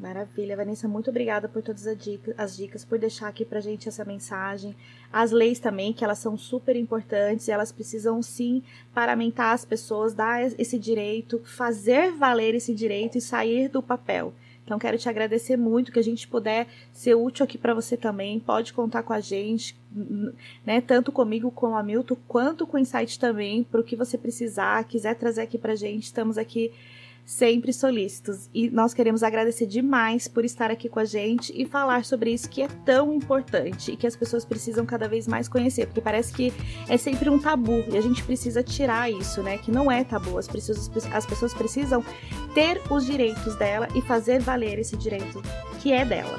Maravilha, 0.00 0.56
Vanessa, 0.56 0.88
muito 0.88 1.10
obrigada 1.10 1.46
por 1.46 1.62
todas 1.62 1.86
as 1.86 1.96
dicas, 1.96 2.34
as 2.38 2.56
dicas, 2.56 2.86
por 2.86 2.98
deixar 2.98 3.28
aqui 3.28 3.44
pra 3.44 3.60
gente 3.60 3.86
essa 3.86 4.02
mensagem. 4.02 4.74
As 5.12 5.30
leis 5.30 5.58
também, 5.58 5.92
que 5.92 6.02
elas 6.02 6.18
são 6.18 6.38
super 6.38 6.74
importantes, 6.74 7.46
e 7.46 7.50
elas 7.50 7.70
precisam 7.70 8.22
sim 8.22 8.62
paramentar 8.94 9.52
as 9.52 9.62
pessoas, 9.62 10.14
dar 10.14 10.40
esse 10.58 10.78
direito, 10.78 11.42
fazer 11.44 12.12
valer 12.12 12.54
esse 12.54 12.74
direito 12.74 13.18
e 13.18 13.20
sair 13.20 13.68
do 13.68 13.82
papel. 13.82 14.32
Então 14.64 14.78
quero 14.78 14.96
te 14.96 15.08
agradecer 15.08 15.58
muito 15.58 15.92
que 15.92 15.98
a 15.98 16.02
gente 16.02 16.26
puder 16.26 16.66
ser 16.92 17.14
útil 17.14 17.44
aqui 17.44 17.58
para 17.58 17.74
você 17.74 17.94
também. 17.94 18.40
Pode 18.40 18.72
contar 18.72 19.02
com 19.02 19.12
a 19.12 19.20
gente, 19.20 19.78
né? 20.64 20.80
Tanto 20.80 21.12
comigo 21.12 21.50
com 21.50 21.72
o 21.72 21.74
Hamilton, 21.74 22.16
quanto 22.26 22.66
com 22.66 22.78
o 22.78 22.80
Insight 22.80 23.18
também, 23.18 23.64
para 23.64 23.80
o 23.80 23.84
que 23.84 23.96
você 23.96 24.16
precisar, 24.16 24.82
quiser 24.84 25.14
trazer 25.16 25.42
aqui 25.42 25.58
para 25.58 25.74
gente. 25.74 26.04
Estamos 26.04 26.38
aqui 26.38 26.72
sempre 27.30 27.72
solícitos. 27.72 28.50
E 28.52 28.68
nós 28.70 28.92
queremos 28.92 29.22
agradecer 29.22 29.64
demais 29.64 30.26
por 30.26 30.44
estar 30.44 30.68
aqui 30.68 30.88
com 30.88 30.98
a 30.98 31.04
gente 31.04 31.52
e 31.54 31.64
falar 31.64 32.04
sobre 32.04 32.32
isso 32.32 32.50
que 32.50 32.60
é 32.60 32.68
tão 32.84 33.12
importante 33.12 33.92
e 33.92 33.96
que 33.96 34.06
as 34.06 34.16
pessoas 34.16 34.44
precisam 34.44 34.84
cada 34.84 35.08
vez 35.08 35.28
mais 35.28 35.48
conhecer, 35.48 35.86
porque 35.86 36.00
parece 36.00 36.32
que 36.32 36.52
é 36.88 36.96
sempre 36.96 37.30
um 37.30 37.38
tabu 37.38 37.84
e 37.88 37.96
a 37.96 38.00
gente 38.00 38.24
precisa 38.24 38.64
tirar 38.64 39.08
isso, 39.10 39.42
né? 39.44 39.58
Que 39.58 39.70
não 39.70 39.90
é 39.90 40.02
tabu. 40.02 40.36
As 40.38 40.48
pessoas, 40.48 40.90
as 41.12 41.24
pessoas 41.24 41.54
precisam 41.54 42.04
ter 42.52 42.80
os 42.90 43.06
direitos 43.06 43.54
dela 43.54 43.86
e 43.94 44.02
fazer 44.02 44.40
valer 44.40 44.80
esse 44.80 44.96
direito 44.96 45.40
que 45.80 45.92
é 45.92 46.04
dela. 46.04 46.36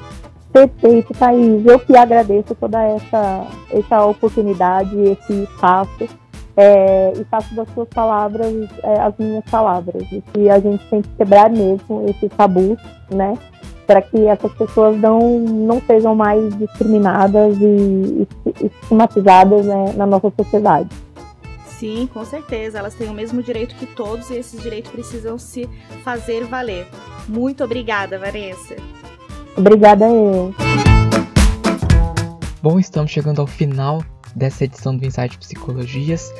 Perfeito, 0.52 1.14
Thaís. 1.14 1.66
Eu 1.66 1.80
que 1.80 1.96
agradeço 1.96 2.54
toda 2.54 2.84
essa, 2.84 3.48
essa 3.72 4.06
oportunidade, 4.06 4.94
esse 5.00 5.44
espaço 5.44 6.21
é, 6.62 7.14
e 7.20 7.24
faço 7.24 7.56
das 7.56 7.68
suas 7.74 7.90
palavras 7.90 8.54
é, 8.84 9.00
as 9.00 9.18
minhas 9.18 9.44
palavras. 9.46 10.04
E 10.12 10.22
que 10.22 10.50
a 10.50 10.60
gente 10.60 10.86
tem 10.90 11.02
que 11.02 11.10
quebrar 11.18 11.50
mesmo 11.50 12.06
esse 12.08 12.30
tabu, 12.30 12.78
né? 13.10 13.36
Para 13.88 14.02
que 14.02 14.28
essas 14.28 14.54
pessoas 14.54 14.96
não, 14.98 15.40
não 15.40 15.82
sejam 15.82 16.14
mais 16.16 16.56
discriminadas 16.58 17.58
e, 17.60 18.28
e 18.46 18.66
estigmatizadas 18.66 19.66
né, 19.66 19.94
na 19.98 20.06
nossa 20.06 20.32
sociedade. 20.38 20.90
Sim, 21.66 22.08
com 22.14 22.24
certeza. 22.24 22.78
Elas 22.78 22.94
têm 22.94 23.10
o 23.10 23.14
mesmo 23.14 23.42
direito 23.42 23.76
que 23.76 23.88
todos 23.88 24.30
e 24.30 24.36
esses 24.36 24.62
direitos 24.62 24.92
precisam 24.92 25.40
se 25.40 25.68
fazer 26.04 26.46
valer. 26.46 26.88
Muito 27.28 27.64
obrigada, 27.64 28.20
Vanessa. 28.20 28.76
Obrigada 29.58 30.08
eu. 30.08 30.54
Bom, 32.62 32.80
estamos 32.80 33.10
chegando 33.10 33.42
ao 33.42 33.48
final 33.48 34.04
dessa 34.36 34.64
edição 34.64 34.96
do 34.96 35.06
Insight 35.06 35.38
Psicologias. 35.38 36.32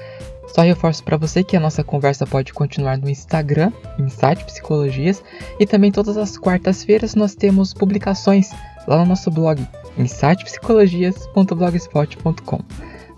Só 0.54 0.62
reforço 0.62 1.04
para 1.04 1.18
você 1.18 1.44
que 1.44 1.56
a 1.56 1.60
nossa 1.60 1.84
conversa 1.84 2.28
pode 2.28 2.54
continuar 2.54 2.98
no 2.98 3.10
Instagram, 3.10 3.72
Insight 3.98 4.44
Psicologias, 4.46 5.24
e 5.60 5.66
também 5.66 5.92
todas 5.92 6.18
as 6.18 6.38
quartas-feiras 6.38 7.16
nós 7.16 7.34
temos 7.36 7.74
publicações 7.74 8.52
lá 8.86 8.98
no 8.98 9.06
nosso 9.06 9.32
blog, 9.32 9.66
insightpsicologias.blogspot.com. 9.98 12.60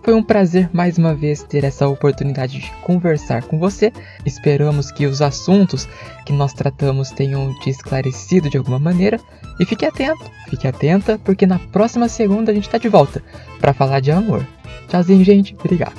Foi 0.04 0.14
um 0.14 0.22
prazer 0.22 0.70
mais 0.74 0.98
uma 0.98 1.16
vez 1.16 1.44
ter 1.44 1.64
essa 1.64 1.88
oportunidade 1.88 2.60
de 2.60 2.70
conversar 2.82 3.44
com 3.44 3.58
você. 3.58 3.92
Esperamos 4.26 4.92
que 4.92 5.06
os 5.06 5.22
assuntos 5.22 5.88
que 6.26 6.34
nós 6.34 6.54
tratamos 6.54 7.10
tenham 7.10 7.58
te 7.62 7.70
esclarecido 7.70 8.50
de 8.50 8.58
alguma 8.58 8.78
maneira. 8.78 9.18
E 9.60 9.66
fique 9.66 9.86
atento, 9.86 10.30
fique 10.50 10.68
atenta, 10.68 11.18
porque 11.24 11.48
na 11.48 11.58
próxima 11.58 12.10
segunda 12.10 12.52
a 12.52 12.54
gente 12.54 12.68
está 12.68 12.78
de 12.78 12.90
volta 12.90 13.24
para 13.62 13.74
falar 13.74 14.02
de 14.02 14.12
amor. 14.12 14.46
Tchauzinho, 14.90 15.24
gente. 15.24 15.56
Obrigado. 15.58 15.96